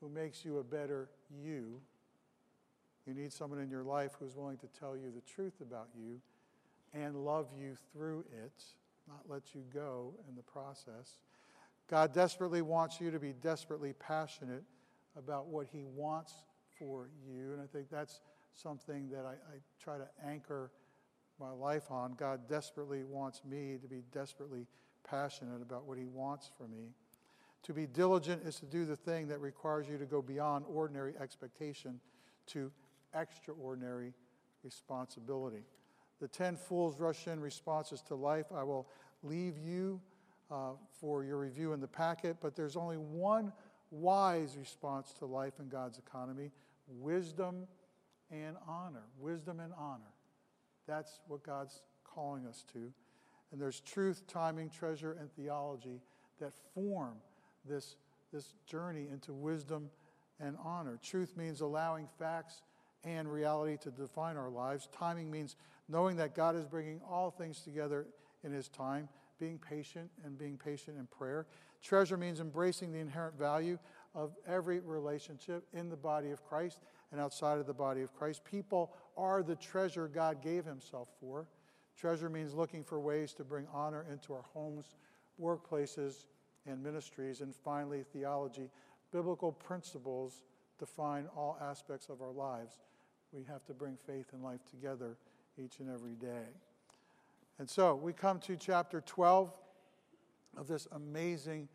who 0.00 0.08
makes 0.08 0.44
you 0.44 0.58
a 0.58 0.64
better 0.64 1.08
you. 1.30 1.80
You 3.06 3.14
need 3.14 3.32
someone 3.32 3.60
in 3.60 3.70
your 3.70 3.84
life 3.84 4.12
who's 4.18 4.36
willing 4.36 4.58
to 4.58 4.66
tell 4.78 4.96
you 4.96 5.12
the 5.14 5.22
truth 5.22 5.60
about 5.60 5.88
you 5.96 6.20
and 6.92 7.24
love 7.24 7.48
you 7.56 7.76
through 7.92 8.24
it, 8.44 8.64
not 9.06 9.20
let 9.28 9.54
you 9.54 9.62
go 9.72 10.14
in 10.28 10.34
the 10.34 10.42
process. 10.42 11.20
God 11.88 12.12
desperately 12.12 12.62
wants 12.62 13.00
you 13.00 13.10
to 13.10 13.20
be 13.20 13.32
desperately 13.32 13.92
passionate 13.92 14.64
about 15.16 15.46
what 15.46 15.66
He 15.70 15.84
wants 15.84 16.34
for 16.78 17.08
you. 17.26 17.52
And 17.52 17.60
I 17.60 17.66
think 17.66 17.90
that's 17.90 18.20
something 18.52 19.08
that 19.10 19.24
I, 19.24 19.32
I, 19.32 19.58
try 19.82 19.98
to 19.98 20.08
anchor 20.26 20.72
my 21.38 21.50
life 21.50 21.90
on. 21.90 22.14
God 22.14 22.48
desperately 22.48 23.04
wants 23.04 23.42
me 23.48 23.78
to 23.80 23.86
be 23.86 24.02
desperately 24.12 24.66
passionate 25.08 25.62
about 25.62 25.84
what 25.84 25.98
He 25.98 26.06
wants 26.06 26.50
for 26.56 26.66
me. 26.66 26.88
To 27.66 27.72
be 27.72 27.86
diligent 27.86 28.46
is 28.46 28.60
to 28.60 28.66
do 28.66 28.84
the 28.84 28.94
thing 28.94 29.26
that 29.26 29.40
requires 29.40 29.88
you 29.88 29.98
to 29.98 30.04
go 30.04 30.22
beyond 30.22 30.64
ordinary 30.68 31.14
expectation 31.20 31.98
to 32.46 32.70
extraordinary 33.12 34.14
responsibility. 34.62 35.64
The 36.20 36.28
10 36.28 36.56
fools 36.56 37.00
rush 37.00 37.26
in 37.26 37.40
responses 37.40 38.02
to 38.02 38.14
life. 38.14 38.46
I 38.54 38.62
will 38.62 38.88
leave 39.24 39.58
you 39.58 40.00
uh, 40.48 40.74
for 41.00 41.24
your 41.24 41.38
review 41.38 41.72
in 41.72 41.80
the 41.80 41.88
packet, 41.88 42.36
but 42.40 42.54
there's 42.54 42.76
only 42.76 42.98
one 42.98 43.52
wise 43.90 44.56
response 44.56 45.12
to 45.18 45.26
life 45.26 45.54
in 45.58 45.68
God's 45.68 45.98
economy 45.98 46.52
wisdom 46.86 47.66
and 48.30 48.56
honor. 48.68 49.02
Wisdom 49.18 49.58
and 49.58 49.72
honor. 49.76 50.14
That's 50.86 51.18
what 51.26 51.42
God's 51.42 51.82
calling 52.04 52.46
us 52.46 52.64
to. 52.74 52.92
And 53.50 53.60
there's 53.60 53.80
truth, 53.80 54.22
timing, 54.28 54.70
treasure, 54.70 55.16
and 55.18 55.32
theology 55.32 56.00
that 56.38 56.52
form 56.72 57.16
this, 57.68 57.96
this 58.32 58.54
journey 58.66 59.08
into 59.10 59.32
wisdom 59.32 59.90
and 60.40 60.56
honor. 60.62 60.98
Truth 61.02 61.36
means 61.36 61.60
allowing 61.60 62.08
facts 62.18 62.62
and 63.04 63.30
reality 63.30 63.76
to 63.78 63.90
define 63.90 64.36
our 64.36 64.50
lives. 64.50 64.88
Timing 64.96 65.30
means 65.30 65.56
knowing 65.88 66.16
that 66.16 66.34
God 66.34 66.56
is 66.56 66.64
bringing 66.64 67.00
all 67.08 67.30
things 67.30 67.60
together 67.60 68.06
in 68.42 68.52
His 68.52 68.68
time, 68.68 69.08
being 69.38 69.58
patient 69.58 70.10
and 70.24 70.38
being 70.38 70.58
patient 70.58 70.98
in 70.98 71.06
prayer. 71.06 71.46
Treasure 71.82 72.16
means 72.16 72.40
embracing 72.40 72.92
the 72.92 72.98
inherent 72.98 73.38
value 73.38 73.78
of 74.14 74.34
every 74.46 74.80
relationship 74.80 75.64
in 75.72 75.88
the 75.88 75.96
body 75.96 76.30
of 76.30 76.44
Christ 76.44 76.80
and 77.12 77.20
outside 77.20 77.58
of 77.58 77.66
the 77.66 77.74
body 77.74 78.02
of 78.02 78.14
Christ. 78.14 78.42
People 78.44 78.92
are 79.16 79.42
the 79.42 79.56
treasure 79.56 80.08
God 80.08 80.42
gave 80.42 80.64
Himself 80.64 81.08
for. 81.20 81.46
Treasure 81.96 82.28
means 82.28 82.54
looking 82.54 82.82
for 82.82 82.98
ways 82.98 83.32
to 83.34 83.44
bring 83.44 83.66
honor 83.72 84.04
into 84.10 84.32
our 84.32 84.44
homes, 84.52 84.96
workplaces, 85.40 86.26
and 86.66 86.82
ministries. 86.82 87.40
And 87.40 87.54
finally, 87.54 88.04
theology. 88.12 88.70
Biblical 89.12 89.52
principles 89.52 90.42
define 90.78 91.26
all 91.36 91.58
aspects 91.60 92.08
of 92.08 92.20
our 92.20 92.32
lives. 92.32 92.74
We 93.32 93.44
have 93.44 93.64
to 93.66 93.74
bring 93.74 93.96
faith 94.06 94.26
and 94.32 94.42
life 94.42 94.60
together 94.70 95.16
each 95.58 95.80
and 95.80 95.90
every 95.90 96.14
day. 96.14 96.48
And 97.58 97.68
so 97.68 97.94
we 97.94 98.12
come 98.12 98.38
to 98.40 98.56
chapter 98.56 99.00
12 99.00 99.52
of 100.56 100.68
this 100.68 100.86
amazing 100.92 101.68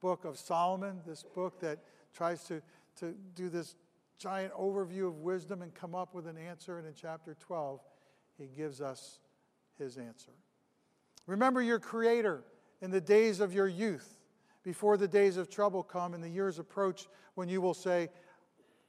book 0.00 0.24
of 0.24 0.38
Solomon, 0.38 1.00
this 1.06 1.22
book 1.22 1.60
that 1.60 1.78
tries 2.14 2.44
to, 2.44 2.62
to 3.00 3.14
do 3.34 3.48
this 3.48 3.74
giant 4.18 4.52
overview 4.54 5.08
of 5.08 5.18
wisdom 5.18 5.62
and 5.62 5.74
come 5.74 5.94
up 5.94 6.14
with 6.14 6.26
an 6.26 6.36
answer. 6.36 6.78
And 6.78 6.86
in 6.86 6.94
chapter 6.94 7.36
12, 7.40 7.80
he 8.38 8.46
gives 8.46 8.80
us 8.80 9.18
his 9.78 9.96
answer. 9.96 10.32
Remember 11.26 11.60
your 11.60 11.78
Creator 11.78 12.42
in 12.80 12.90
the 12.90 13.00
days 13.00 13.40
of 13.40 13.52
your 13.52 13.68
youth, 13.68 14.17
before 14.68 14.98
the 14.98 15.08
days 15.08 15.38
of 15.38 15.48
trouble 15.48 15.82
come 15.82 16.12
and 16.12 16.22
the 16.22 16.28
years 16.28 16.58
approach 16.58 17.08
when 17.36 17.48
you 17.48 17.58
will 17.58 17.72
say, 17.72 18.10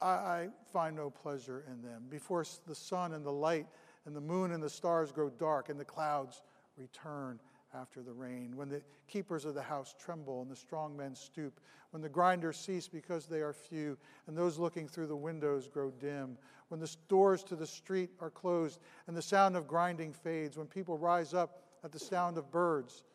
I, 0.01 0.09
I 0.09 0.47
find 0.73 0.93
no 0.93 1.09
pleasure 1.09 1.63
in 1.71 1.81
them. 1.81 2.03
Before 2.09 2.43
the 2.67 2.75
sun 2.75 3.13
and 3.13 3.25
the 3.25 3.31
light 3.31 3.65
and 4.05 4.13
the 4.13 4.19
moon 4.19 4.51
and 4.51 4.61
the 4.61 4.69
stars 4.69 5.13
grow 5.13 5.29
dark 5.29 5.69
and 5.69 5.79
the 5.79 5.85
clouds 5.85 6.43
return 6.75 7.39
after 7.73 8.01
the 8.01 8.11
rain, 8.11 8.57
when 8.57 8.67
the 8.67 8.81
keepers 9.07 9.45
of 9.45 9.53
the 9.53 9.61
house 9.61 9.95
tremble 9.97 10.41
and 10.41 10.51
the 10.51 10.55
strong 10.57 10.97
men 10.97 11.15
stoop, 11.15 11.61
when 11.91 12.01
the 12.01 12.09
grinders 12.09 12.57
cease 12.57 12.89
because 12.89 13.25
they 13.25 13.39
are 13.39 13.53
few, 13.53 13.97
and 14.27 14.37
those 14.37 14.59
looking 14.59 14.85
through 14.85 15.07
the 15.07 15.15
windows 15.15 15.69
grow 15.69 15.91
dim, 15.91 16.37
when 16.67 16.81
the 16.81 16.93
doors 17.07 17.41
to 17.41 17.55
the 17.55 17.65
street 17.65 18.09
are 18.19 18.29
closed 18.29 18.81
and 19.07 19.15
the 19.15 19.21
sound 19.21 19.55
of 19.55 19.65
grinding 19.65 20.11
fades, 20.11 20.57
when 20.57 20.67
people 20.67 20.97
rise 20.97 21.33
up 21.33 21.63
at 21.85 21.93
the 21.93 21.99
sound 21.99 22.37
of 22.37 22.51
birds, 22.51 23.05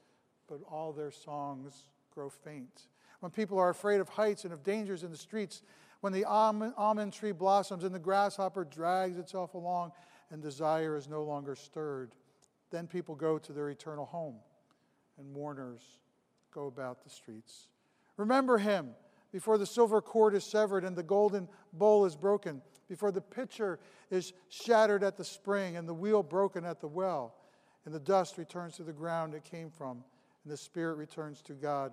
but 0.48 0.61
all 0.70 0.94
their 0.94 1.11
songs 1.11 1.88
grow 2.14 2.29
faint, 2.29 2.88
when 3.20 3.31
people 3.31 3.59
are 3.59 3.70
afraid 3.70 4.00
of 4.00 4.09
heights 4.09 4.44
and 4.44 4.53
of 4.53 4.62
dangers 4.62 5.03
in 5.03 5.11
the 5.11 5.16
streets, 5.16 5.62
when 6.00 6.12
the 6.12 6.24
almond, 6.24 7.12
tree 7.12 7.33
blossoms 7.33 7.85
and 7.85 7.94
the 7.94 7.98
grasshopper 7.98 8.64
drags 8.64 9.18
itself 9.18 9.55
along 9.55 9.92
and 10.31 10.42
desire 10.42 10.96
is 10.96 11.09
no 11.09 11.22
longer 11.22 11.55
stirred 11.55 12.12
then 12.74 12.88
people 12.88 13.14
go 13.14 13.38
to 13.38 13.53
their 13.53 13.70
eternal 13.70 14.05
home, 14.05 14.35
and 15.16 15.33
mourners 15.33 16.00
go 16.53 16.66
about 16.66 17.05
the 17.05 17.11
streets. 17.11 17.68
Remember 18.16 18.59
him 18.59 18.90
before 19.31 19.59
the 19.59 19.66
silver 19.66 20.00
cord 20.03 20.35
is 20.35 20.44
severed 20.44 20.85
and 20.85 20.96
the 20.96 21.03
golden 21.03 21.48
bowl 21.72 22.05
is 22.05 22.16
broken, 22.16 22.61
before 22.88 23.12
the 23.12 23.20
pitcher 23.20 23.79
is 24.11 24.33
shattered 24.48 25.05
at 25.05 25.16
the 25.16 25.24
spring 25.24 25.77
and 25.77 25.88
the 25.88 25.94
wheel 25.94 26.22
broken 26.22 26.64
at 26.64 26.81
the 26.81 26.88
well, 26.88 27.37
and 27.85 27.94
the 27.94 28.00
dust 28.00 28.38
returns 28.38 28.77
to 28.77 28.83
the 28.83 28.92
ground 28.92 29.35
it 29.35 29.44
came 29.44 29.70
from, 29.70 30.03
and 30.42 30.53
the 30.53 30.57
spirit 30.57 30.96
returns 30.96 31.42
to 31.42 31.53
God 31.53 31.92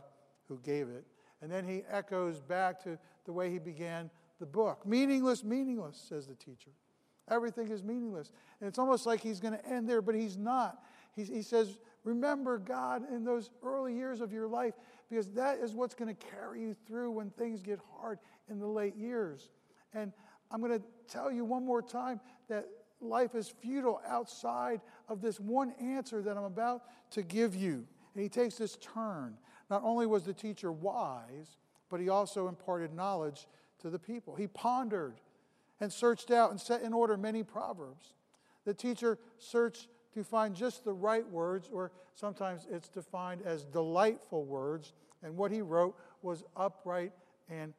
who 0.52 0.60
gave 0.64 0.90
it. 0.90 1.06
And 1.42 1.52
then 1.52 1.66
he 1.66 1.84
echoes 1.90 2.40
back 2.40 2.84
to 2.84 3.00
the 3.26 3.32
way 3.32 3.50
he 3.50 3.58
began 3.58 4.10
the 4.40 4.46
book. 4.46 4.86
Meaningless, 4.86 5.44
meaningless, 5.44 5.98
says 6.10 6.28
the 6.28 6.36
teacher. 6.36 6.72
Everything 7.30 7.70
is 7.70 7.84
meaningless. 7.84 8.32
And 8.60 8.68
it's 8.68 8.78
almost 8.78 9.06
like 9.06 9.22
he's 9.22 9.40
going 9.40 9.54
to 9.54 9.66
end 9.66 9.88
there, 9.88 10.02
but 10.02 10.14
he's 10.14 10.38
not. 10.38 10.84
He, 11.16 11.24
he 11.24 11.42
says, 11.42 11.78
Remember 12.04 12.58
God 12.58 13.04
in 13.12 13.24
those 13.24 13.52
early 13.64 13.96
years 13.96 14.22
of 14.22 14.34
your 14.34 14.48
life 14.48 14.74
because 15.10 15.28
that 15.30 15.60
is 15.60 15.74
what's 15.74 15.94
going 15.94 16.14
to 16.14 16.26
carry 16.28 16.62
you 16.62 16.76
through 16.88 17.12
when 17.12 17.30
things 17.32 17.62
get 17.62 17.80
hard 18.00 18.20
in 18.50 18.60
the 18.60 18.68
late 18.68 18.96
years. 18.96 19.50
And 19.94 20.12
I'm 20.50 20.62
going 20.62 20.78
to 20.78 20.86
tell 21.08 21.32
you 21.32 21.46
one 21.46 21.64
more 21.64 21.82
time 21.82 22.20
that 22.50 22.68
life 23.00 23.36
is 23.36 23.54
futile 23.62 24.02
outside 24.08 24.82
of 25.08 25.22
this 25.22 25.40
one 25.40 25.74
answer 25.80 26.22
that 26.24 26.38
I'm 26.38 26.44
about 26.44 26.84
to 27.12 27.22
give 27.22 27.56
you. 27.56 27.86
And 28.14 28.24
he 28.24 28.30
takes 28.30 28.56
this 28.56 28.78
turn. 28.78 29.38
Not 29.72 29.84
only 29.86 30.06
was 30.06 30.24
the 30.24 30.34
teacher 30.34 30.70
wise, 30.70 31.58
but 31.90 32.02
he 32.02 32.10
also 32.10 32.50
imparted 32.50 32.94
knowledge 32.94 33.48
to 33.80 33.90
the 33.90 33.98
people. 33.98 34.36
He 34.36 34.46
pondered 34.46 35.16
and 35.80 35.92
searched 35.92 36.30
out 36.30 36.52
and 36.52 36.60
set 36.60 36.82
in 36.82 36.94
order 36.94 37.16
many 37.16 37.42
proverbs. 37.42 38.14
The 38.66 38.74
teacher 38.74 39.18
searched 39.40 39.88
to 40.14 40.26
find 40.26 40.54
just 40.54 40.84
the 40.84 40.92
right 40.92 41.28
words, 41.28 41.70
or 41.72 41.94
sometimes 42.16 42.68
it's 42.70 42.90
defined 42.90 43.44
as 43.46 43.64
delightful 43.64 44.44
words. 44.44 44.92
And 45.24 45.38
what 45.38 45.54
he 45.54 45.62
wrote 45.62 45.96
was 46.22 46.44
upright 46.58 47.14
and 47.50 47.74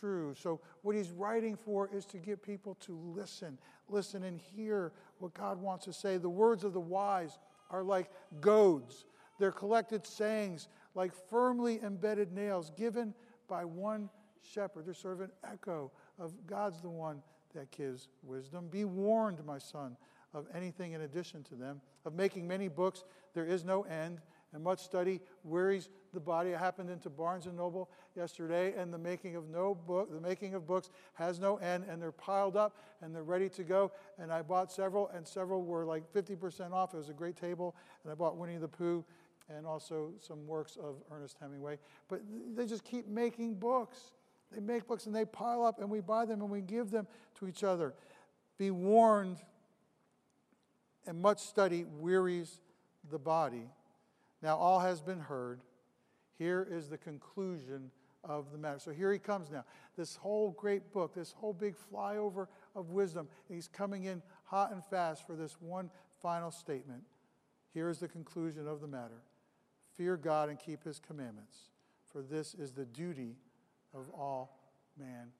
true. 0.00 0.34
So, 0.38 0.60
what 0.82 0.96
he's 0.96 1.10
writing 1.10 1.56
for 1.56 1.88
is 1.90 2.04
to 2.06 2.18
get 2.18 2.42
people 2.42 2.74
to 2.80 2.92
listen, 3.16 3.56
listen 3.88 4.24
and 4.24 4.38
hear 4.38 4.92
what 5.18 5.32
God 5.32 5.62
wants 5.62 5.86
to 5.86 5.94
say. 5.94 6.18
The 6.18 6.28
words 6.28 6.62
of 6.62 6.74
the 6.74 6.80
wise 6.80 7.38
are 7.70 7.82
like 7.82 8.10
goads, 8.42 9.06
they're 9.38 9.52
collected 9.52 10.06
sayings 10.06 10.68
like 10.98 11.12
firmly 11.30 11.78
embedded 11.80 12.32
nails 12.32 12.72
given 12.76 13.14
by 13.46 13.64
one 13.64 14.10
shepherd. 14.42 14.84
They're 14.84 14.94
sort 14.94 15.14
of 15.14 15.20
an 15.20 15.30
echo 15.48 15.92
of 16.18 16.34
God's 16.44 16.80
the 16.80 16.90
one 16.90 17.22
that 17.54 17.70
gives 17.70 18.08
wisdom. 18.24 18.66
Be 18.68 18.84
warned, 18.84 19.38
my 19.46 19.58
son, 19.58 19.96
of 20.34 20.46
anything 20.52 20.94
in 20.94 21.02
addition 21.02 21.44
to 21.44 21.54
them, 21.54 21.80
of 22.04 22.14
making 22.14 22.48
many 22.48 22.66
books. 22.66 23.04
There 23.32 23.46
is 23.46 23.64
no 23.64 23.82
end, 23.84 24.20
and 24.52 24.64
much 24.64 24.80
study 24.80 25.20
wearies 25.44 25.88
the 26.12 26.18
body. 26.18 26.52
I 26.52 26.58
happened 26.58 26.90
into 26.90 27.10
Barnes 27.10 27.46
and 27.46 27.56
Noble 27.56 27.88
yesterday, 28.16 28.74
and 28.76 28.92
the 28.92 28.98
making 28.98 29.36
of 29.36 29.48
no 29.48 29.76
book, 29.76 30.12
the 30.12 30.20
making 30.20 30.54
of 30.54 30.66
books 30.66 30.90
has 31.14 31.38
no 31.38 31.58
end, 31.58 31.84
and 31.88 32.02
they're 32.02 32.10
piled 32.10 32.56
up 32.56 32.76
and 33.02 33.14
they're 33.14 33.22
ready 33.22 33.48
to 33.50 33.62
go. 33.62 33.92
And 34.18 34.32
I 34.32 34.42
bought 34.42 34.72
several, 34.72 35.08
and 35.14 35.26
several 35.26 35.62
were 35.62 35.84
like 35.84 36.12
50% 36.12 36.72
off. 36.72 36.92
It 36.92 36.96
was 36.96 37.08
a 37.08 37.14
great 37.14 37.36
table, 37.36 37.76
and 38.02 38.10
I 38.10 38.16
bought 38.16 38.36
Winnie 38.36 38.56
the 38.56 38.66
Pooh 38.66 39.04
and 39.56 39.66
also 39.66 40.12
some 40.20 40.46
works 40.46 40.76
of 40.76 40.96
Ernest 41.10 41.36
Hemingway. 41.40 41.78
But 42.08 42.20
they 42.54 42.66
just 42.66 42.84
keep 42.84 43.06
making 43.06 43.54
books. 43.54 44.12
They 44.52 44.60
make 44.60 44.86
books 44.86 45.06
and 45.06 45.14
they 45.14 45.24
pile 45.24 45.64
up, 45.64 45.80
and 45.80 45.90
we 45.90 46.00
buy 46.00 46.24
them 46.24 46.40
and 46.40 46.50
we 46.50 46.60
give 46.60 46.90
them 46.90 47.06
to 47.38 47.48
each 47.48 47.64
other. 47.64 47.94
Be 48.58 48.70
warned, 48.70 49.38
and 51.06 51.20
much 51.20 51.38
study 51.38 51.84
wearies 51.84 52.60
the 53.10 53.18
body. 53.18 53.70
Now, 54.42 54.56
all 54.56 54.80
has 54.80 55.00
been 55.00 55.20
heard. 55.20 55.60
Here 56.38 56.66
is 56.70 56.88
the 56.88 56.98
conclusion 56.98 57.90
of 58.22 58.52
the 58.52 58.58
matter. 58.58 58.78
So 58.78 58.92
here 58.92 59.12
he 59.12 59.18
comes 59.18 59.50
now. 59.50 59.64
This 59.96 60.16
whole 60.16 60.50
great 60.52 60.92
book, 60.92 61.14
this 61.14 61.32
whole 61.32 61.52
big 61.52 61.74
flyover 61.92 62.46
of 62.74 62.90
wisdom, 62.90 63.28
he's 63.48 63.68
coming 63.68 64.04
in 64.04 64.22
hot 64.44 64.72
and 64.72 64.84
fast 64.84 65.26
for 65.26 65.34
this 65.34 65.56
one 65.60 65.90
final 66.20 66.50
statement. 66.50 67.02
Here 67.72 67.88
is 67.88 67.98
the 67.98 68.08
conclusion 68.08 68.68
of 68.68 68.80
the 68.80 68.86
matter 68.86 69.22
Fear 69.98 70.16
God 70.16 70.48
and 70.48 70.58
keep 70.58 70.84
his 70.84 71.00
commandments, 71.00 71.58
for 72.10 72.22
this 72.22 72.54
is 72.54 72.72
the 72.72 72.86
duty 72.86 73.36
of 73.92 74.08
all 74.10 74.60
mankind. 74.96 75.32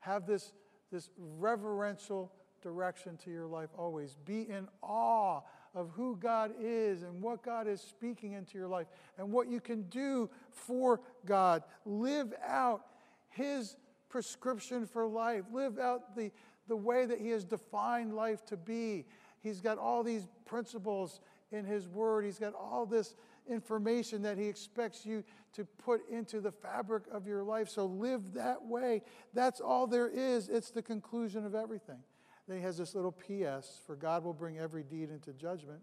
Have 0.00 0.26
this, 0.26 0.52
this 0.92 1.08
reverential 1.16 2.30
direction 2.62 3.16
to 3.24 3.30
your 3.30 3.46
life 3.46 3.70
always. 3.76 4.16
Be 4.26 4.42
in 4.42 4.68
awe 4.82 5.40
of 5.74 5.90
who 5.94 6.16
God 6.16 6.52
is 6.60 7.02
and 7.02 7.22
what 7.22 7.42
God 7.42 7.66
is 7.66 7.80
speaking 7.80 8.32
into 8.32 8.58
your 8.58 8.68
life 8.68 8.88
and 9.16 9.32
what 9.32 9.48
you 9.48 9.60
can 9.60 9.82
do 9.84 10.28
for 10.50 11.00
God. 11.24 11.62
Live 11.86 12.34
out 12.46 12.84
His 13.30 13.76
prescription 14.10 14.86
for 14.86 15.06
life, 15.06 15.44
live 15.52 15.78
out 15.78 16.14
the, 16.14 16.30
the 16.68 16.76
way 16.76 17.06
that 17.06 17.20
He 17.20 17.30
has 17.30 17.44
defined 17.44 18.14
life 18.14 18.44
to 18.46 18.56
be. 18.58 19.06
He's 19.40 19.62
got 19.62 19.78
all 19.78 20.02
these 20.02 20.26
principles 20.44 21.20
in 21.52 21.64
His 21.64 21.88
Word, 21.88 22.24
He's 22.24 22.38
got 22.38 22.54
all 22.54 22.86
this 22.86 23.14
information 23.48 24.22
that 24.22 24.38
He 24.38 24.46
expects 24.46 25.04
you 25.04 25.24
to 25.52 25.64
put 25.64 26.08
into 26.08 26.40
the 26.40 26.52
fabric 26.52 27.04
of 27.12 27.26
your 27.26 27.42
life. 27.42 27.68
So 27.68 27.86
live 27.86 28.34
that 28.34 28.64
way. 28.64 29.02
That's 29.34 29.60
all 29.60 29.86
there 29.86 30.08
is, 30.08 30.48
it's 30.48 30.70
the 30.70 30.82
conclusion 30.82 31.44
of 31.44 31.54
everything. 31.54 31.98
Then 32.46 32.56
he 32.58 32.62
has 32.62 32.76
this 32.76 32.94
little 32.94 33.12
PS 33.12 33.80
for 33.86 33.96
God 33.96 34.24
will 34.24 34.34
bring 34.34 34.58
every 34.58 34.82
deed 34.82 35.10
into 35.10 35.32
judgment. 35.32 35.80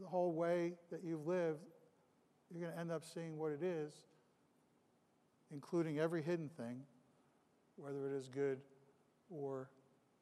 The 0.00 0.06
whole 0.06 0.32
way 0.32 0.74
that 0.90 1.02
you've 1.02 1.26
lived, 1.26 1.60
you're 2.50 2.62
going 2.62 2.72
to 2.72 2.78
end 2.78 2.92
up 2.92 3.04
seeing 3.04 3.36
what 3.36 3.52
it 3.52 3.62
is, 3.62 3.92
including 5.52 5.98
every 5.98 6.22
hidden 6.22 6.48
thing, 6.56 6.80
whether 7.76 8.06
it 8.06 8.12
is 8.16 8.28
good 8.28 8.60
or 9.30 9.70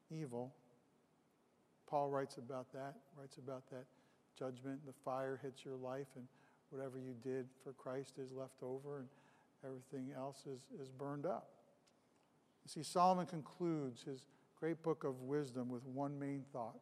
evil. 0.09 0.53
Paul 1.89 2.09
writes 2.09 2.37
about 2.37 2.71
that, 2.73 2.95
writes 3.17 3.37
about 3.37 3.69
that 3.71 3.85
judgment. 4.37 4.85
The 4.85 4.93
fire 5.05 5.39
hits 5.41 5.63
your 5.65 5.75
life, 5.75 6.07
and 6.15 6.25
whatever 6.69 6.97
you 6.97 7.13
did 7.23 7.47
for 7.63 7.73
Christ 7.73 8.15
is 8.17 8.31
left 8.31 8.61
over, 8.61 8.99
and 8.99 9.07
everything 9.65 10.13
else 10.15 10.43
is, 10.45 10.61
is 10.81 10.89
burned 10.89 11.25
up. 11.25 11.49
You 12.65 12.69
see, 12.69 12.83
Solomon 12.83 13.25
concludes 13.25 14.03
his 14.03 14.27
great 14.59 14.81
book 14.83 15.03
of 15.03 15.21
wisdom 15.21 15.69
with 15.69 15.85
one 15.85 16.19
main 16.19 16.43
thought. 16.51 16.79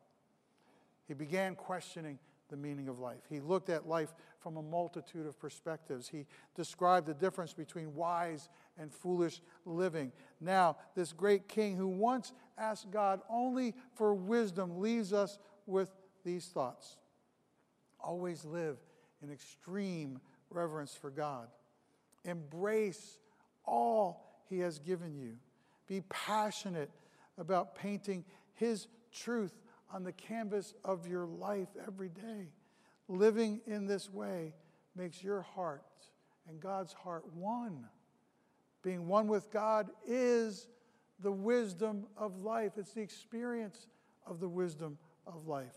He 1.07 1.13
began 1.13 1.55
questioning 1.55 2.17
the 2.49 2.57
meaning 2.57 2.87
of 2.87 2.99
life. 2.99 3.21
He 3.29 3.39
looked 3.39 3.69
at 3.69 3.87
life 3.87 4.13
from 4.39 4.57
a 4.57 4.61
multitude 4.61 5.25
of 5.25 5.39
perspectives. 5.39 6.07
He 6.07 6.25
described 6.55 7.07
the 7.07 7.13
difference 7.13 7.53
between 7.53 7.95
wise 7.95 8.49
and 8.77 8.93
foolish 8.93 9.41
living. 9.65 10.11
Now, 10.39 10.77
this 10.95 11.11
great 11.11 11.47
king 11.47 11.75
who 11.75 11.87
once 11.87 12.33
asked 12.57 12.91
God 12.91 13.21
only 13.29 13.73
for 13.95 14.13
wisdom 14.13 14.79
leaves 14.79 15.11
us 15.13 15.39
with 15.65 15.89
these 16.23 16.45
thoughts. 16.45 16.97
Always 18.05 18.45
live 18.45 18.77
in 19.23 19.31
extreme 19.31 20.19
reverence 20.51 20.93
for 20.93 21.09
God. 21.09 21.47
Embrace 22.23 23.19
all 23.65 24.43
he 24.47 24.59
has 24.59 24.77
given 24.79 25.15
you. 25.15 25.37
Be 25.87 26.01
passionate 26.09 26.91
about 27.37 27.75
painting 27.75 28.23
His 28.53 28.87
truth 29.11 29.59
on 29.91 30.03
the 30.03 30.11
canvas 30.11 30.73
of 30.83 31.07
your 31.07 31.25
life 31.25 31.69
every 31.85 32.09
day. 32.09 32.49
Living 33.07 33.61
in 33.65 33.85
this 33.85 34.11
way 34.11 34.53
makes 34.95 35.23
your 35.23 35.41
heart 35.41 35.83
and 36.47 36.59
God's 36.59 36.93
heart 36.93 37.23
one. 37.33 37.85
Being 38.83 39.07
one 39.07 39.27
with 39.27 39.51
God 39.51 39.89
is 40.07 40.67
the 41.21 41.31
wisdom 41.31 42.05
of 42.17 42.41
life, 42.41 42.73
it's 42.77 42.93
the 42.93 43.01
experience 43.01 43.87
of 44.27 44.39
the 44.39 44.49
wisdom 44.49 44.97
of 45.25 45.47
life. 45.47 45.75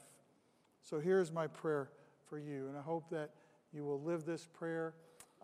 So 0.83 1.01
here's 1.01 1.31
my 1.33 1.47
prayer 1.47 1.91
for 2.29 2.39
you, 2.39 2.69
and 2.69 2.77
I 2.77 2.83
hope 2.83 3.11
that 3.11 3.31
you 3.73 3.85
will 3.85 4.01
live 4.01 4.25
this 4.25 4.47
prayer. 4.47 4.95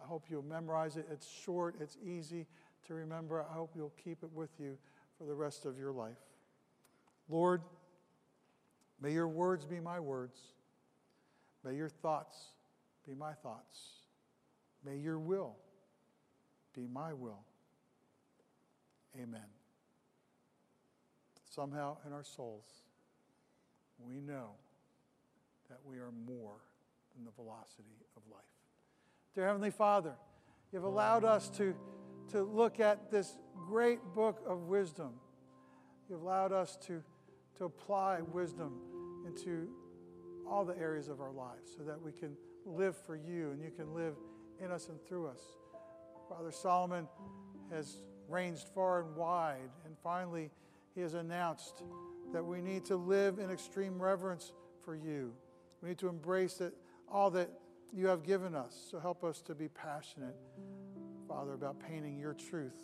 I 0.03 0.07
hope 0.07 0.25
you'll 0.29 0.43
memorize 0.43 0.97
it. 0.97 1.07
It's 1.11 1.29
short, 1.29 1.77
it's 1.81 1.97
easy 2.05 2.47
to 2.87 2.95
remember. 2.95 3.43
I 3.43 3.53
hope 3.53 3.73
you'll 3.75 3.93
keep 4.03 4.23
it 4.23 4.31
with 4.33 4.51
you 4.59 4.77
for 5.19 5.25
the 5.25 5.35
rest 5.35 5.65
of 5.65 5.79
your 5.79 5.93
life. 5.93 6.19
Lord, 7.29 7.63
may 9.01 9.13
your 9.13 9.29
words 9.29 9.65
be 9.65 9.81
my 9.81 10.01
words. 10.01 10.39
May 11.65 11.77
your 11.77 11.89
thoughts 11.89 12.37
be 13.07 13.15
my 13.15 13.33
thoughts. 13.33 13.79
May 14.85 14.97
your 14.97 15.19
will 15.19 15.57
be 16.75 16.87
my 16.93 17.13
will. 17.13 17.45
Amen. 19.17 19.47
Somehow 21.49 21.99
in 22.07 22.13
our 22.13 22.25
souls, 22.25 22.67
we 23.99 24.21
know 24.21 24.51
that 25.71 25.79
we 25.85 25.99
are 25.99 26.11
more 26.27 26.57
than 27.15 27.25
the 27.25 27.31
velocity 27.33 27.97
of 28.17 28.23
life. 28.31 28.43
Dear 29.35 29.47
Heavenly 29.47 29.71
Father, 29.71 30.15
you've 30.73 30.85
allowed 30.85 31.25
us 31.25 31.49
to, 31.51 31.75
to 32.33 32.43
look 32.43 32.81
at 32.81 33.11
this 33.11 33.37
great 33.67 34.01
book 34.15 34.43
of 34.47 34.63
wisdom. 34.63 35.13
You've 36.09 36.23
allowed 36.23 36.53
us 36.53 36.77
to, 36.87 37.03
to 37.59 37.65
apply 37.65 38.21
wisdom 38.33 38.75
into 39.27 39.69
all 40.49 40.65
the 40.65 40.77
areas 40.79 41.09
of 41.09 41.21
our 41.21 41.33
lives 41.33 41.73
so 41.77 41.83
that 41.85 42.01
we 42.01 42.13
can 42.13 42.37
live 42.67 42.97
for 42.97 43.17
you 43.17 43.51
and 43.51 43.63
you 43.63 43.71
can 43.71 43.95
live 43.95 44.15
in 44.63 44.71
us 44.71 44.89
and 44.89 45.01
through 45.07 45.27
us. 45.27 45.41
Father 46.29 46.53
Solomon 46.53 47.09
has 47.71 48.03
ranged 48.29 48.69
far 48.75 49.01
and 49.01 49.17
wide, 49.17 49.71
and 49.85 49.97
finally, 50.03 50.51
he 50.95 51.01
has 51.01 51.15
announced 51.15 51.83
that 52.33 52.45
we 52.45 52.61
need 52.61 52.85
to 52.87 52.97
live 52.97 53.39
in 53.39 53.51
extreme 53.51 54.01
reverence 54.01 54.53
for 54.85 54.95
you. 54.95 55.33
We 55.83 55.91
need 55.91 55.99
to 55.99 56.09
embrace 56.09 56.55
that, 56.55 56.73
all 57.11 57.31
that 57.31 57.51
you 57.93 58.07
have 58.09 58.25
given 58.25 58.55
us. 58.55 58.75
So 58.91 58.99
help 58.99 59.25
us 59.25 59.41
to 59.43 59.55
be 59.55 59.69
passionate, 59.69 60.37
Father, 61.29 61.55
about 61.55 61.81
painting 61.81 62.19
your 62.19 62.35
truth 62.35 62.79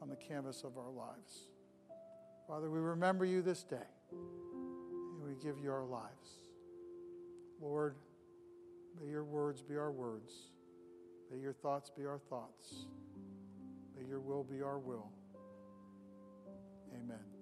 on 0.00 0.08
the 0.08 0.16
canvas 0.16 0.64
of 0.64 0.78
our 0.78 0.90
lives. 0.90 1.48
Father, 2.46 2.70
we 2.70 2.78
remember 2.78 3.24
you 3.24 3.42
this 3.42 3.62
day 3.62 3.76
and 4.10 5.22
we 5.22 5.34
give 5.42 5.58
you 5.62 5.70
our 5.70 5.84
lives. 5.84 6.30
Lord, 7.60 7.96
may 8.98 9.10
your 9.10 9.24
words 9.24 9.62
be 9.62 9.76
our 9.76 9.90
words. 9.90 10.32
May 11.30 11.38
your 11.38 11.52
thoughts 11.52 11.90
be 11.90 12.06
our 12.06 12.20
thoughts. 12.30 12.86
May 13.98 14.08
your 14.08 14.20
will 14.20 14.44
be 14.44 14.62
our 14.62 14.78
will. 14.78 15.10
Amen. 16.94 17.37